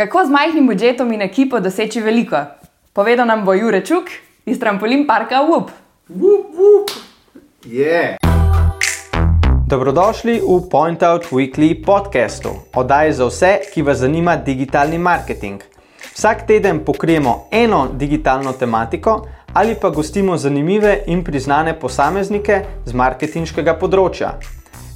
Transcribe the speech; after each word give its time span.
Kako 0.00 0.24
z 0.24 0.30
majhnim 0.32 0.64
budžetom 0.66 1.10
in 1.12 1.20
ekipo 1.20 1.58
doseči 1.60 2.00
veliko? 2.00 2.38
Povedal 2.96 3.26
nam 3.28 3.42
bo 3.44 3.52
Jure 3.52 3.82
Čuk 3.84 4.08
iz 4.48 4.56
Trampolin 4.56 5.04
Parka 5.06 5.42
Wup. 5.44 5.68
Vup, 6.08 6.46
vup. 6.56 6.88
Je. 7.68 8.16
Dobrodošli 9.68 10.40
v 10.40 10.56
Point 10.70 11.02
Out 11.02 11.28
Weekly 11.28 11.84
podkastu, 11.84 12.48
oddaji 12.72 13.12
za 13.12 13.28
vse, 13.28 13.52
ki 13.74 13.82
vas 13.82 14.00
zanima 14.00 14.36
digitalni 14.36 14.98
marketing. 14.98 15.60
Vsak 16.16 16.46
teden 16.46 16.80
pokrijemo 16.84 17.48
eno 17.50 17.88
digitalno 17.92 18.52
tematiko 18.52 19.26
ali 19.52 19.74
pa 19.74 19.90
gostimo 19.90 20.36
zanimive 20.36 21.02
in 21.06 21.24
priznane 21.24 21.76
posameznike 21.80 22.62
z 22.86 22.92
marketinškega 22.92 23.76
področja. 23.76 24.38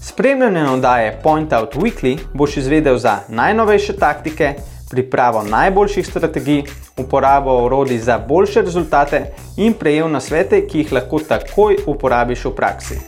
Spremljanje 0.00 0.64
oddaje 0.70 1.18
Point 1.22 1.52
Out 1.52 1.76
Weekly 1.76 2.18
boš 2.32 2.56
izvedel 2.56 2.96
za 2.96 3.18
najnovejše 3.28 3.96
taktike, 3.96 4.54
pripravo 4.94 5.42
najboljših 5.42 6.06
strategij, 6.06 6.62
uporabo 6.96 7.50
orodij 7.64 7.98
za 7.98 8.18
boljše 8.18 8.62
rezultate 8.62 9.24
in 9.56 9.74
prejel 9.74 10.08
nasvete, 10.10 10.60
ki 10.66 10.84
jih 10.84 10.92
lahko 10.92 11.18
takoj 11.18 11.76
uporabiš 11.86 12.44
v 12.44 12.52
praksi. 12.54 12.98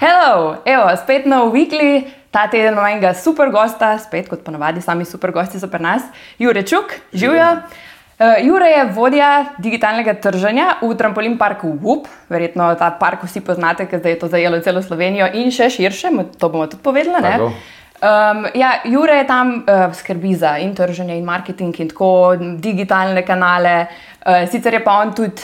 Hello, 0.00 0.56
evo, 0.64 0.88
spet 0.96 1.26
na 1.26 1.42
Weekly. 1.52 2.06
Ta 2.30 2.46
teden 2.48 2.72
imamo 2.72 2.88
enega 2.88 3.12
super 3.14 3.50
gosta, 3.50 3.98
spet 3.98 4.28
kot 4.28 4.44
ponavadi, 4.44 4.80
sami 4.80 5.04
super 5.04 5.32
gosti 5.32 5.60
so 5.60 5.68
pri 5.68 5.82
nas, 5.82 6.08
Jure 6.38 6.62
Čuk, 6.62 6.92
živijo. 7.12 7.56
Uh, 8.18 8.34
Jure 8.42 8.66
je 8.66 8.84
vodja 8.90 9.44
digitalnega 9.62 10.16
trženja 10.18 10.80
v 10.82 10.90
trampolin 10.98 11.36
parku 11.38 11.70
WUP, 11.70 12.08
verjetno 12.26 12.74
ta 12.74 12.90
park 12.90 13.22
vsi 13.22 13.38
poznate, 13.46 13.86
ker 13.86 14.00
zdaj 14.02 14.12
je 14.12 14.18
to 14.18 14.28
zajelo 14.32 14.58
celo 14.58 14.82
Slovenijo 14.82 15.28
in 15.38 15.54
še 15.54 15.68
širše, 15.70 16.10
to 16.34 16.50
bomo 16.50 16.66
tudi 16.66 16.82
povedali. 16.82 17.14
ne? 17.22 17.38
Um, 18.02 18.42
ja, 18.58 18.82
Jure 18.90 19.22
je 19.22 19.28
tam 19.30 19.62
uh, 19.62 19.94
skrbi 19.94 20.34
za 20.34 20.56
in 20.58 20.74
trženje 20.74 21.14
in 21.14 21.24
marketing 21.24 21.78
in 21.78 21.94
tako 21.94 22.34
digitalne 22.58 23.22
kanale, 23.22 23.86
uh, 23.86 24.42
sicer 24.50 24.74
je 24.74 24.82
pa 24.82 24.98
on 24.98 25.14
tudi 25.14 25.42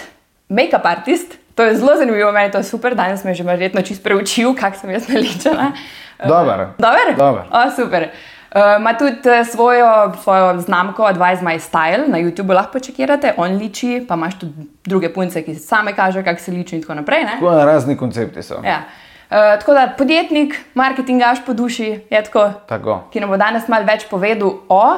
make-up 0.50 0.82
artist. 0.82 1.38
To 1.54 1.62
je 1.62 1.78
zelo 1.78 1.94
zanimivo, 1.94 2.32
meni 2.34 2.50
to 2.50 2.58
je 2.58 2.66
super, 2.66 2.98
danes 2.98 3.22
me 3.22 3.30
je 3.30 3.38
že 3.38 3.44
verjetno 3.46 3.86
čist 3.86 4.02
preučil, 4.02 4.50
kak 4.58 4.74
sem 4.74 4.90
jaz 4.90 5.06
naličena. 5.14 5.70
Uh, 6.18 6.26
Dober. 6.26 6.74
Dober? 6.78 7.14
Dober. 7.14 7.46
O, 7.54 7.70
super. 7.70 8.10
Uh, 8.10 8.33
Ima 8.54 8.94
tudi 8.98 9.28
eh, 9.30 9.44
svojo, 9.44 10.12
svojo 10.22 10.60
znamko 10.60 11.02
Advice 11.02 11.42
My 11.42 11.58
Style, 11.58 12.08
na 12.08 12.18
YouTubu 12.18 12.54
lahko 12.54 12.80
čekirate, 12.80 13.32
on 13.36 13.56
liči, 13.56 14.04
pa 14.08 14.14
imaš 14.14 14.38
tudi 14.38 14.52
druge 14.84 15.08
punce, 15.12 15.42
ki 15.42 15.54
same 15.54 15.92
kažejo, 15.92 16.24
kako 16.24 16.40
se 16.40 16.52
liči 16.52 16.76
in 16.76 16.82
tako 16.82 16.94
naprej. 16.94 17.24
ne? 17.24 17.30
Tako 17.30 17.50
razni 17.64 17.96
koncepti 17.96 18.42
so. 18.42 18.54
Ja. 18.64 18.82
Uh, 19.30 19.58
tako 19.58 19.74
da 19.74 19.88
podjetnik, 19.98 20.54
marketingaš 20.74 21.38
po 21.46 21.52
duši, 21.52 22.00
je 22.10 22.24
tako, 22.24 22.50
Tako. 22.68 23.00
ki 23.12 23.20
nam 23.20 23.30
bo 23.30 23.36
danes 23.36 23.68
malo 23.68 23.84
več 23.84 24.06
povedal 24.10 24.52
o 24.68 24.96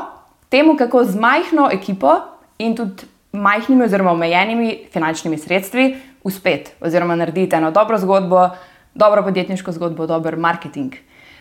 tem, 0.48 0.76
kako 0.76 1.04
z 1.04 1.16
majhno 1.16 1.70
ekipo 1.72 2.18
in 2.58 2.76
tudi 2.76 3.06
majhnimi 3.32 3.84
oziroma 3.84 4.10
omejenimi 4.12 4.88
finančnimi 4.92 5.38
sredstvi 5.38 5.96
uspeti 6.24 6.70
oziroma 6.80 7.16
narediti 7.16 7.56
eno 7.56 7.70
dobro 7.70 7.98
zgodbo, 7.98 8.48
dobro 8.94 9.22
podjetniško 9.22 9.72
zgodbo, 9.72 10.06
dober 10.06 10.36
marketing. 10.36 10.92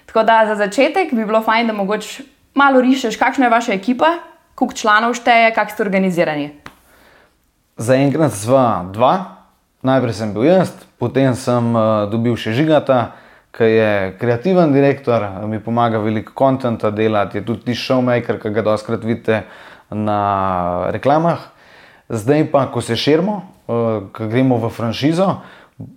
Tako 0.05 0.23
da 0.23 0.43
za 0.47 0.55
začetek 0.55 1.13
bi 1.13 1.25
bilo 1.25 1.41
fajn, 1.41 1.67
da 1.67 1.73
mogoče 1.73 2.23
malo 2.53 2.81
rišeš, 2.81 3.17
kakšna 3.17 3.45
je 3.45 3.51
vaša 3.51 3.73
ekipa, 3.73 4.11
koliko 4.55 4.77
članov 4.77 5.13
šteje, 5.13 5.53
kako 5.53 5.71
ste 5.71 5.83
organizirani. 5.83 6.49
Zaenkrat 7.77 8.31
sva 8.31 8.85
dva, 8.93 9.13
najprej 9.83 10.13
sem 10.15 10.33
bil 10.33 10.47
jaz, 10.47 10.71
potem 10.99 11.35
sem 11.35 11.75
uh, 11.75 12.07
dobil 12.11 12.37
še 12.39 12.55
žigata, 12.55 13.17
ki 13.55 13.67
je 13.67 13.91
kreativen 14.19 14.71
direktor, 14.75 15.23
mi 15.47 15.59
pomaga 15.63 15.99
veliko 16.03 16.33
konta 16.35 16.71
delati, 16.91 17.39
je 17.39 17.45
tudi 17.45 17.67
ti 17.67 17.75
showmaker, 17.75 18.39
ki 18.39 18.51
ga 18.55 18.63
doskrat 18.63 19.03
vidite 19.03 19.43
na 19.91 20.87
reklamah. 20.91 21.51
Zdaj 22.09 22.47
pa, 22.51 22.65
ko 22.71 22.81
se 22.83 22.95
širimo, 22.95 23.35
uh, 23.67 24.07
ko 24.15 24.27
gremo 24.31 24.59
v 24.63 24.71
franšizo, 24.71 25.29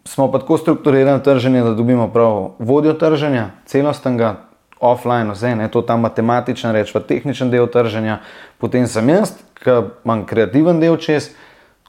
smo 0.04 0.30
pa 0.32 0.38
tako 0.38 0.58
strukturirali 0.58 1.22
trženje, 1.22 1.62
da 1.62 1.74
dobimo 1.74 2.08
prav 2.12 2.50
vodjo 2.58 2.92
trženja, 2.92 3.50
celostnega, 3.66 4.34
offline, 4.80 5.32
vse 5.32 5.54
ne, 5.56 5.68
to 5.70 5.82
ta 5.82 5.96
matematičen 5.96 6.72
reč, 6.72 6.92
pa 6.92 7.00
tehničen 7.00 7.50
del 7.50 7.66
trženja, 7.66 8.20
potem 8.58 8.86
sem 8.86 9.08
jaz, 9.08 9.34
ki 9.58 9.74
imam 10.04 10.24
kreativen 10.26 10.80
del 10.80 10.96
čez, 11.02 11.32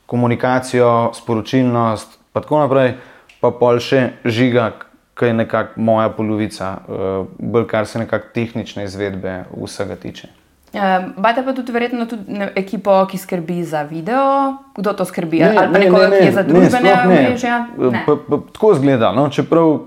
komunikacijo, 0.09 1.11
sporočilnost, 1.13 2.17
pa 2.33 2.41
tako 2.41 2.63
naprej, 2.63 2.95
pa 3.41 3.51
pol 3.53 3.77
še 3.81 4.07
žiga, 4.25 4.71
ki 5.19 5.29
je 5.29 5.37
nekako 5.37 5.81
moja 5.81 6.09
polovica, 6.09 6.71
eh, 6.81 7.23
bolj 7.39 7.67
kar 7.67 7.87
se 7.87 7.99
nekako 7.99 8.33
tehnične 8.33 8.83
izvedbe 8.89 9.43
vsega 9.53 9.95
tiče. 9.95 10.38
Uh, 10.73 10.81
Bate 11.17 11.41
pa 11.45 11.53
tudi 11.53 11.71
verjetno 11.71 12.05
tudi 12.05 12.29
ne, 12.29 12.51
ekipo, 12.55 12.93
ki 13.09 13.17
skrbi 13.17 13.63
za 13.65 13.81
video, 13.89 14.53
kdo 14.77 14.93
to 14.93 15.05
skrbi, 15.05 15.41
ali 15.43 15.55
pa 15.55 15.65
ne, 15.65 15.79
nekoga, 15.79 16.07
ne, 16.07 16.19
ki 16.19 16.25
je 16.25 16.31
za 16.31 16.43
ne, 16.43 16.47
družbene 16.47 16.89
ne. 16.89 17.05
omrežja. 17.05 17.55
Ne. 17.77 18.03
Pa 18.05 18.37
Tako 18.53 18.73
zgleda, 18.77 19.09
no? 19.11 19.29
čeprav 19.33 19.71
eh, 19.73 19.79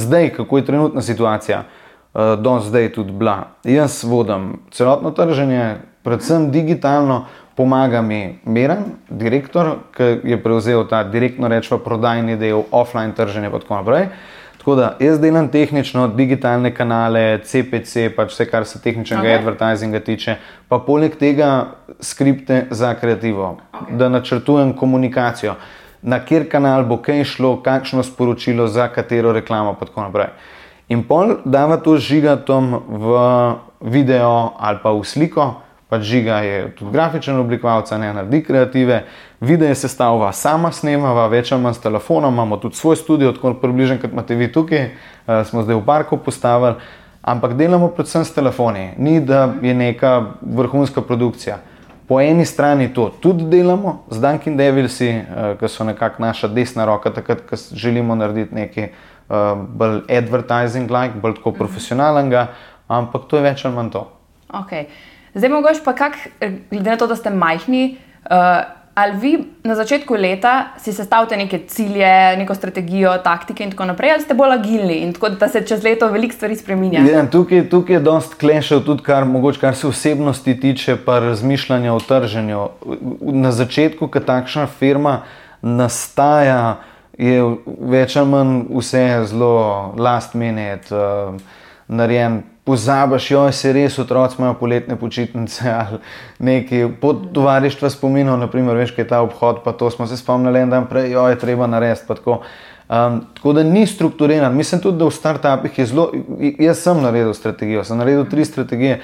zdaj, 0.00 0.30
kako 0.38 0.56
je 0.56 0.64
trenutna 0.64 1.02
situacija, 1.02 1.58
eh, 1.64 2.36
do 2.40 2.54
zdaj 2.64 2.92
tudi 2.92 3.12
bila. 3.12 3.36
Jaz 3.64 4.04
vodim 4.04 4.54
celotno 4.72 5.10
trženje, 5.10 5.74
predvsem 6.02 6.48
digitalno, 6.50 7.26
pomaga 7.56 8.00
mi 8.02 8.38
Miran, 8.44 8.84
direktor, 9.10 9.74
ki 9.96 10.20
je 10.24 10.40
prevzel 10.42 10.86
ta 10.88 11.04
direktno 11.04 11.48
rečemo 11.48 11.80
prodajni 11.84 12.36
del, 12.40 12.64
offline 12.70 13.12
trženje 13.12 13.52
in 13.52 13.60
tako 13.60 13.82
naprej. 13.82 14.08
Tako 14.66 14.74
da 14.76 14.96
jaz 15.00 15.20
delam 15.22 15.46
tehnično, 15.48 16.08
digitalne 16.08 16.72
kanale, 16.74 17.38
CPC, 17.38 18.08
pač 18.16 18.32
vse, 18.32 18.46
kar 18.50 18.64
se 18.66 18.80
tehničnega 18.82 19.22
okay. 19.22 19.38
advertisinga 19.38 20.00
tiče, 20.02 20.34
pa 20.66 20.80
poleg 20.82 21.14
tega 21.20 21.50
skripte 22.02 22.64
za 22.74 22.90
kreativo, 22.98 23.52
okay. 23.70 23.94
da 23.96 24.08
načrtujem 24.10 24.72
komunikacijo, 24.74 25.54
na 26.02 26.18
kjer 26.18 26.48
kanal 26.50 26.82
bo 26.82 26.98
kaj 26.98 27.22
šlo, 27.30 27.52
kakšno 27.62 28.02
sporočilo 28.02 28.66
za 28.66 28.88
katero 28.90 29.32
reklamo, 29.38 29.76
in 29.78 29.86
tako 29.86 30.02
naprej. 30.02 30.34
In 30.88 31.06
pol 31.06 31.36
dava 31.44 31.76
to 31.76 31.94
žigatom 31.96 32.74
v 32.88 33.22
video 33.80 34.50
ali 34.58 34.82
pa 34.82 34.90
v 34.90 35.04
sliko. 35.04 35.46
Pač 35.88 36.02
žiga 36.02 36.40
je 36.42 36.70
tudi 36.74 36.90
grafičen 36.90 37.36
oblikovalec, 37.38 37.90
ne 37.94 38.08
naredi 38.12 38.40
kreative, 38.42 39.04
video 39.40 39.68
je 39.68 39.74
sestavlja, 39.84 40.32
sama 40.34 40.72
snemava, 40.74 41.28
več 41.30 41.52
ali 41.54 41.62
manj 41.62 41.76
s 41.78 41.84
telefonom, 41.84 42.34
imamo 42.34 42.58
tudi 42.58 42.74
svoj 42.74 42.98
studio, 42.98 43.30
tako 43.36 43.52
približen 43.62 44.00
kot 44.02 44.10
imate 44.10 44.34
vi 44.34 44.50
tukaj, 44.52 44.82
uh, 44.90 45.44
smo 45.46 45.62
zdaj 45.62 45.78
v 45.78 45.84
parku 45.86 46.18
postavili, 46.18 46.74
ampak 47.22 47.54
delamo 47.54 47.92
predvsem 47.94 48.26
s 48.26 48.34
telefoni, 48.34 48.88
ni 48.98 49.20
da 49.22 49.46
je 49.62 49.74
neka 49.74 50.12
vrhunska 50.42 51.06
produkcija. 51.06 51.60
Po 52.08 52.18
eni 52.20 52.44
strani 52.46 52.90
to 52.94 53.08
tudi 53.22 53.46
delamo 53.50 54.00
z 54.10 54.22
Dunkin' 54.22 54.58
Devilsi, 54.58 55.12
uh, 55.14 55.54
ki 55.58 55.70
so 55.70 55.86
nekako 55.86 56.22
naša 56.22 56.50
desna 56.50 56.84
roka, 56.90 57.14
takrat, 57.14 57.46
ko 57.46 57.54
želimo 57.72 58.18
narediti 58.18 58.54
nekaj 58.54 58.90
uh, 58.90 59.52
bolj 59.54 60.02
advertising-like, 60.10 61.22
bolj 61.22 61.38
tako 61.38 61.54
profesionalnega, 61.62 62.48
ampak 62.88 63.30
to 63.30 63.38
je 63.38 63.52
več 63.52 63.64
ali 63.64 63.78
manj 63.78 63.94
to. 63.94 64.08
Okay. 64.50 65.14
Zdaj, 65.36 65.50
mogoče 65.52 65.80
pa 65.84 65.92
kak, 65.92 66.16
glede 66.70 66.90
na 66.90 66.96
to, 66.96 67.06
da 67.06 67.16
ste 67.16 67.30
majhni, 67.30 67.96
uh, 68.30 68.36
ali 68.94 69.18
vi 69.20 69.44
na 69.64 69.74
začetku 69.74 70.14
leta 70.14 70.64
si 70.80 70.92
sestavite 70.92 71.36
neke 71.36 71.58
cilje, 71.68 72.36
neko 72.36 72.54
strategijo, 72.54 73.18
taktike 73.24 73.64
in 73.64 73.70
tako 73.70 73.84
naprej, 73.84 74.14
ali 74.14 74.22
ste 74.22 74.34
bolj 74.34 74.54
agilni 74.54 74.94
in 75.04 75.12
tako 75.12 75.28
da 75.28 75.48
se 75.48 75.60
čez 75.68 75.84
leto 75.84 76.08
veliko 76.08 76.34
stvari 76.34 76.56
spremenja. 76.56 77.04
Ja, 77.04 77.26
tukaj, 77.30 77.68
tukaj 77.68 77.96
je 77.96 78.00
dost 78.00 78.38
klešev, 78.40 78.80
tudi 78.88 79.02
kar, 79.02 79.28
mogoče, 79.28 79.60
kar 79.60 79.76
se 79.76 79.86
osebnosti 79.86 80.56
tiče, 80.60 80.96
pa 81.04 81.18
razmišljanja 81.18 81.92
o 81.94 82.00
trženju. 82.00 82.68
Na 83.20 83.52
začetku, 83.52 84.08
ko 84.08 84.20
takšna 84.20 84.66
firma 84.66 85.20
nastaja, 85.60 86.78
je 87.18 87.44
več 87.80 88.16
ali 88.16 88.32
manj 88.32 88.58
vse 88.72 89.06
zelo 89.28 89.94
last 89.98 90.34
minute, 90.34 90.96
uh, 90.96 91.36
narejen. 91.88 92.42
Pozabiš, 92.66 93.30
jo 93.30 93.44
se 93.54 93.70
res 93.72 93.98
otroci 94.02 94.40
imajo 94.40 94.56
poletne 94.58 94.96
počitnice 94.98 95.70
ali 95.80 95.98
nekaj. 96.38 96.88
Pod 97.00 97.28
tovarištva 97.34 97.90
spominov, 97.94 98.40
naprimer, 98.42 98.76
veš, 98.76 98.96
kaj 98.96 99.04
je 99.04 99.10
ta 99.12 99.20
obhod, 99.22 99.62
pa 99.64 99.72
to 99.72 99.90
smo 99.90 100.06
se 100.06 100.18
spomnili 100.18 100.64
en 100.64 100.72
dan 100.74 100.88
prej, 100.90 101.12
jo 101.14 101.28
je 101.30 101.38
treba 101.38 101.66
narediti. 101.70 102.08
Tako. 102.08 102.40
Um, 102.88 103.20
tako 103.34 103.52
da 103.52 103.62
ni 103.62 103.86
strukturiran. 103.86 104.56
Mislim 104.56 104.80
tudi, 104.80 104.98
da 104.98 105.06
v 105.06 105.14
startupih 105.14 105.78
je 105.78 105.86
zelo. 105.86 106.10
Jaz 106.58 106.82
sem 106.82 107.02
naredil 107.02 107.34
strategijo, 107.34 107.84
sem 107.84 107.98
naredil 107.98 108.26
tri 108.30 108.44
strategije, 108.44 109.00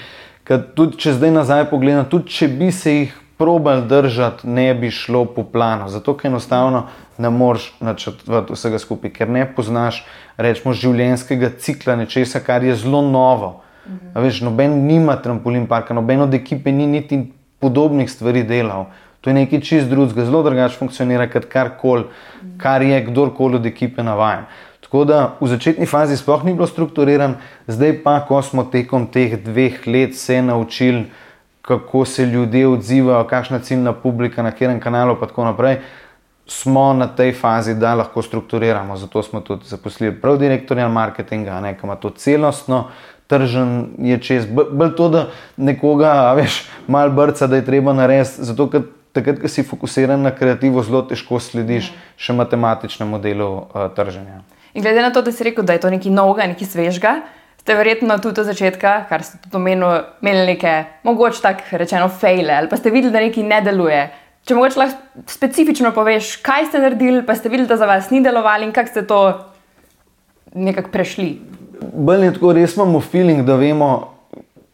ki 0.47 0.59
tudi 0.75 0.99
če 0.99 1.17
zdaj 1.19 1.31
nazaj 1.35 1.65
pogledam, 1.71 2.07
tudi 2.11 2.35
če 2.35 2.49
bi 2.51 2.71
se 2.75 2.95
jih 2.95 3.22
probal 3.39 3.83
držati, 3.89 4.49
ne 4.49 4.75
bi 4.75 4.91
šlo 4.91 5.25
po 5.25 5.45
planu. 5.45 5.89
Zato, 5.89 6.17
ker 6.17 6.31
enostavno 6.31 6.87
ne 7.19 7.31
moreš 7.31 7.73
načrtovati 7.81 8.53
vsega 8.53 8.79
skupaj, 8.79 9.11
ker 9.11 9.31
ne 9.31 9.45
poznaš 9.55 10.05
rečemo, 10.37 10.75
življenjskega 10.75 11.53
cikla 11.59 11.97
nečesa, 11.97 12.41
kar 12.41 12.65
je 12.65 12.77
zelo 12.77 13.03
novo. 13.03 13.61
Mhm. 13.87 14.13
Veš, 14.23 14.41
noben 14.47 14.85
nima 14.87 15.17
trampolin 15.23 15.67
parka, 15.67 15.95
noben 15.95 16.21
od 16.21 16.35
ekipe 16.35 16.73
ni 16.73 16.87
niti 16.87 17.25
podobnih 17.61 18.11
stvari 18.11 18.43
delal. 18.43 18.87
To 19.23 19.31
je 19.31 19.35
nekaj 19.35 19.61
čist 19.61 19.91
drugega, 19.91 20.25
zelo 20.27 20.43
drugače 20.43 20.79
funkcionira 20.79 21.29
kot 21.31 21.47
karkoli, 21.51 22.09
kar 22.59 22.83
je 22.83 22.99
kdorkoli 23.07 23.61
od 23.61 23.67
ekipe 23.67 24.03
navajen. 24.03 24.47
Tako 24.83 25.05
da 25.05 25.19
v 25.41 25.49
začetni 25.49 25.87
fazi 25.87 26.17
sploh 26.19 26.43
ni 26.45 26.53
bilo 26.53 26.67
strukturiran, 26.67 27.37
zdaj 27.71 27.95
pa, 28.03 28.19
ko 28.29 28.43
smo 28.43 28.67
tekom 28.69 29.07
teh 29.09 29.39
dveh 29.41 29.87
let 29.87 30.19
se 30.19 30.43
naučili, 30.43 31.07
kako 31.63 32.05
se 32.05 32.27
ljudje 32.27 32.69
odzivajo, 32.69 33.25
kakšna 33.27 33.59
ciljna 33.59 33.93
publika, 33.93 34.43
na 34.43 34.51
katerem 34.51 34.81
kanalu, 34.81 35.15
in 35.15 35.29
tako 35.29 35.45
naprej, 35.45 35.79
smo 36.47 36.93
na 36.93 37.07
tej 37.07 37.33
fazi, 37.33 37.75
da 37.75 37.95
lahko 37.95 38.23
strukturiramo. 38.23 38.97
Zato 38.97 39.23
smo 39.23 39.41
tudi 39.41 39.65
zaposlili 39.67 40.21
prav 40.21 40.39
direktorja 40.39 40.89
marketinga, 40.89 41.61
ne, 41.61 41.75
ki 41.75 41.87
ima 41.87 41.97
to 41.97 42.11
celostno. 42.11 42.89
Tržen 43.27 43.87
je 43.99 44.19
čez, 44.19 44.47
bolj 44.51 44.97
to, 44.97 45.09
da 45.09 45.27
nekoga, 45.57 46.33
veš, 46.37 46.67
malo 46.87 47.11
brca, 47.11 47.47
da 47.47 47.57
je 47.57 47.65
treba 47.65 47.93
narediti, 47.93 48.45
zato 48.45 48.67
ker 48.71 48.83
takrat, 49.13 49.39
ko 49.41 49.49
si 49.49 49.63
fokusiran 49.63 50.21
na 50.23 50.33
kreativno, 50.35 50.83
zelo 50.83 51.03
težko 51.09 51.41
slediš 51.41 51.93
še 52.21 52.35
matematičnemu 52.37 53.21
delu 53.23 53.49
uh, 53.53 53.87
trženja. 53.97 54.43
In 54.75 54.83
glede 54.83 55.05
na 55.05 55.13
to, 55.13 55.23
da 55.23 55.33
si 55.33 55.45
rekel, 55.45 55.65
da 55.65 55.77
je 55.77 55.85
to 55.85 55.93
nekaj 55.93 56.13
novega, 56.13 56.49
nekaj 56.49 56.69
svežega, 56.69 57.15
ste 57.63 57.75
verjetno 57.75 58.19
tudi 58.19 58.41
od 58.41 58.47
začetka, 58.47 59.05
kar 59.09 59.23
ste 59.23 59.39
tudi 59.39 59.57
omenili, 59.57 60.01
imeli 60.23 60.47
neke, 60.47 60.75
mogoče 61.07 61.43
tako 61.43 61.79
rečeno, 61.79 62.09
fejle 62.09 62.55
ali 62.55 62.69
pa 62.69 62.77
ste 62.77 62.91
videli, 62.91 63.13
da 63.13 63.21
nekaj 63.23 63.45
ne 63.47 63.61
deluje. 63.63 64.03
Če 64.43 64.55
mogoče 64.59 64.81
lahko 64.81 65.23
specifično 65.31 65.93
poveš, 65.95 66.37
kaj 66.43 66.67
ste 66.73 66.81
naredili, 66.83 67.23
pa 67.27 67.37
ste 67.39 67.49
videli, 67.49 67.69
da 67.71 67.79
za 67.79 67.87
vas 67.87 68.11
ni 68.11 68.23
delovalo 68.23 68.67
in 68.67 68.73
kako 68.75 68.91
ste 68.91 69.07
to 69.07 69.21
nekako 70.55 70.91
prešli. 70.91 71.37
Bolj 71.95 72.25
je 72.25 72.33
tako, 72.35 72.53
res 72.53 72.75
imamo 72.77 73.01
feeling, 73.01 73.47
da 73.47 73.55
vemo, 73.57 73.93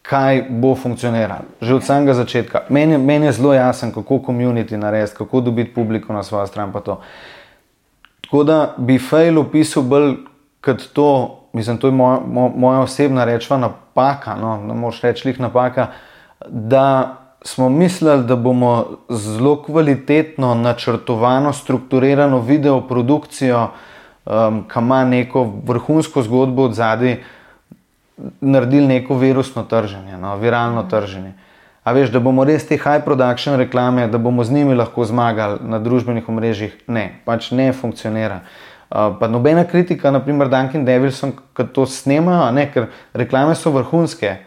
kaj 0.01 0.47
bo 0.49 0.73
funkcioniralo. 0.75 1.45
Že 1.61 1.75
od 1.75 1.85
samega 1.85 2.13
začetka. 2.17 2.63
Meni, 2.73 2.97
meni 2.97 3.29
je 3.29 3.37
zelo 3.37 3.53
jasno, 3.53 3.91
kako 3.93 4.19
komuniti 4.25 4.77
narediti, 4.77 5.17
kako 5.17 5.41
dobiti 5.41 5.73
publiko 5.73 6.13
na 6.13 6.23
svojo 6.23 6.47
stran. 6.47 6.73
Tako 6.73 8.43
da 8.43 8.73
bi 8.77 8.97
fail 8.97 9.39
opisal 9.39 9.83
bolj 9.83 10.15
kot 10.65 10.89
to, 10.93 11.38
mislim, 11.53 11.77
to 11.77 11.87
je 11.87 11.91
moja, 11.91 12.19
moja 12.55 12.79
osebna 12.79 13.25
rečva 13.25 13.57
napaka, 13.57 14.35
no, 14.35 14.57
ne 14.67 14.73
moš 14.73 15.01
reči 15.01 15.29
jih 15.29 15.39
napaka, 15.39 15.87
da 16.47 17.15
smo 17.41 17.69
mislili, 17.69 18.23
da 18.23 18.35
bomo 18.35 18.85
zelo 19.09 19.63
kvalitetno, 19.63 20.55
načrtovano, 20.55 21.53
strukturirano 21.53 22.39
video 22.39 22.81
produkcijo, 22.81 23.67
um, 24.25 24.63
ki 24.73 24.79
ima 24.79 25.05
neko 25.05 25.51
vrhunsko 25.65 26.21
zgodbo 26.21 26.63
od 26.63 26.73
zadaj, 26.73 27.17
naredili 28.41 28.87
neko 28.87 29.15
virusno 29.15 29.63
trženje, 29.63 30.17
no, 30.17 30.35
viralno 30.37 30.83
trženje. 30.83 31.33
A 31.83 31.91
veš, 31.91 32.11
da 32.11 32.19
bomo 32.19 32.43
res 32.43 32.67
te 32.67 32.77
high 32.77 33.03
production 33.05 33.55
reklame, 33.55 34.07
da 34.07 34.17
bomo 34.17 34.43
z 34.43 34.51
njimi 34.51 34.75
lahko 34.75 35.05
zmagali 35.05 35.59
na 35.63 35.79
družbenih 35.79 36.27
omrežjih, 36.29 36.75
ne, 36.87 37.21
pač 37.25 37.51
ne 37.51 37.71
funkcionira. 37.73 38.41
Uh, 38.43 38.69
pa 38.89 39.27
nobena 39.27 39.63
kritika, 39.63 40.11
naprimer 40.11 40.49
Duncan 40.49 40.85
Devilson, 40.85 41.33
ki 41.53 41.67
to 41.73 41.85
snemajo, 41.85 42.49
ker 42.73 42.87
reklame 43.13 43.55
so 43.55 43.71
vrhunske, 43.71 44.37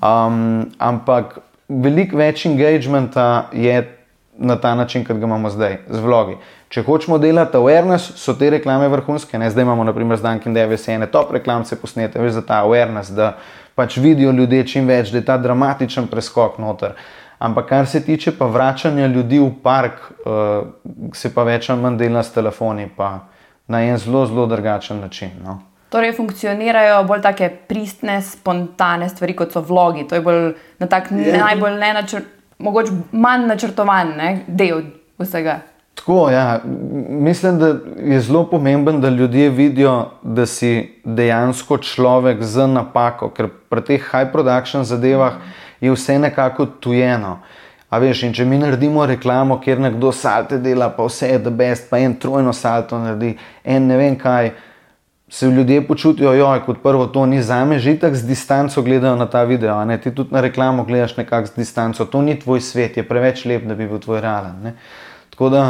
um, 0.00 0.70
ampak 0.78 1.38
veliko 1.68 2.16
več 2.16 2.46
engagementa 2.46 3.48
je 3.52 3.82
na 4.38 4.56
ta 4.56 4.74
način, 4.74 5.04
kot 5.04 5.16
ga 5.16 5.26
imamo 5.26 5.50
zdaj, 5.50 5.78
z 5.88 6.00
vlogi. 6.00 6.36
Če 6.72 6.82
hočemo 6.86 7.18
delati 7.20 7.56
awareness, 7.60 8.14
so 8.16 8.32
te 8.34 8.48
reklame 8.50 8.88
vrhunske. 8.88 9.38
Ne? 9.38 9.50
Zdaj 9.52 9.66
imamo, 9.66 9.84
naprimer, 9.84 10.16
z 10.16 10.24
Dunkin' 10.24 10.54
Davis 10.56 10.88
ene 10.88 11.06
top 11.06 11.34
reklamce 11.36 11.76
posnete, 11.76 12.20
veš 12.20 12.38
za 12.38 12.42
ta 12.48 12.62
awareness, 12.64 13.12
da 13.12 13.34
pač 13.76 13.98
vidijo 14.00 14.32
ljudje 14.32 14.66
čim 14.72 14.88
več, 14.88 15.12
da 15.12 15.20
je 15.20 15.26
ta 15.28 15.36
dramatičen 15.38 16.08
preskok 16.08 16.56
noter. 16.58 16.96
Ampak 17.42 17.68
kar 17.68 17.86
se 17.86 18.00
tiče 18.04 18.32
pa 18.38 18.46
vračanja 18.46 19.06
ljudi 19.06 19.38
v 19.42 19.50
park, 19.62 20.00
uh, 20.24 21.12
se 21.14 21.28
pa 21.34 21.44
več 21.44 21.68
ali 21.70 21.82
manj 21.82 22.00
dela 22.00 22.22
s 22.22 22.32
telefoni, 22.32 22.88
pa 22.96 23.12
na 23.66 23.82
en 23.84 23.98
zelo, 23.98 24.26
zelo 24.26 24.46
drugačen 24.46 25.00
način. 25.00 25.30
No? 25.44 25.58
Torej, 25.88 26.12
funkcionirajo 26.16 27.02
bolj 27.04 27.20
tako 27.22 27.48
pristne, 27.68 28.22
spontane 28.22 29.08
stvari, 29.08 29.36
kot 29.36 29.52
so 29.52 29.60
vlogi. 29.60 30.06
To 30.08 30.14
je 30.14 30.20
bolj 30.24 30.54
na 30.78 30.86
tak 30.86 31.10
ja. 31.10 31.36
najbolj 31.44 31.76
ne 31.80 31.92
načrt, 31.92 32.24
mogoče 32.58 32.92
manj 33.12 33.46
načrtovan 33.46 34.14
ne, 34.16 34.30
del 34.46 34.82
vsega. 35.18 35.60
Tako, 35.94 36.30
ja. 36.30 36.60
Mislim, 37.08 37.58
da 37.58 37.74
je 38.00 38.20
zelo 38.20 38.46
pomemben, 38.50 39.00
da 39.00 39.08
ljudje 39.08 39.50
vidijo, 39.50 40.10
da 40.22 40.46
si 40.46 41.00
dejansko 41.04 41.78
človek 41.78 42.42
z 42.42 42.66
napako, 42.66 43.28
ker 43.30 43.50
pri 43.68 43.84
teh 43.84 44.00
high 44.00 44.32
production 44.32 44.84
zadevah 44.84 45.36
je 45.80 45.92
vse 45.92 46.18
nekako 46.18 46.66
tujeno. 46.66 47.38
A 47.92 47.98
veš, 48.00 48.22
in 48.24 48.32
če 48.32 48.46
mi 48.48 48.56
naredimo 48.56 49.04
reklamo, 49.04 49.58
kjer 49.60 49.80
nekdo 49.84 50.14
salte 50.16 50.56
dela, 50.64 50.88
pa 50.96 51.04
vse 51.04 51.28
je 51.28 51.40
the 51.44 51.50
best, 51.52 51.90
pa 51.90 52.00
en 52.00 52.14
trojno 52.16 52.54
salto 52.56 52.96
naredi, 52.98 53.34
en 53.64 53.90
ne 53.90 53.98
vem 54.00 54.16
kaj 54.16 54.54
se 55.32 55.46
ljudje 55.46 55.86
počutijo, 55.86 56.32
je 56.32 56.62
kot 56.66 56.82
prvo 56.82 57.06
to 57.06 57.26
ni 57.26 57.42
za 57.42 57.64
me, 57.64 57.78
že 57.78 57.98
tako 58.00 58.16
z 58.16 58.26
distanco 58.28 58.82
gledajo 58.82 59.16
na 59.16 59.26
ta 59.26 59.44
video. 59.44 59.84
Ne? 59.84 60.00
Ti 60.00 60.14
tudi 60.14 60.32
na 60.32 60.40
reklamo 60.40 60.84
gledaš 60.84 61.16
nekako 61.16 61.46
z 61.46 61.56
distanco, 61.56 62.04
to 62.04 62.22
ni 62.22 62.38
tvoj 62.40 62.60
svet, 62.60 62.96
je 62.96 63.04
preveč 63.08 63.44
lep, 63.44 63.64
da 63.68 63.74
bi 63.74 63.88
bil 63.88 64.00
tvoj 64.00 64.20
realen. 64.20 64.56
Ne? 64.62 64.74
Tako 65.30 65.48
da, 65.48 65.62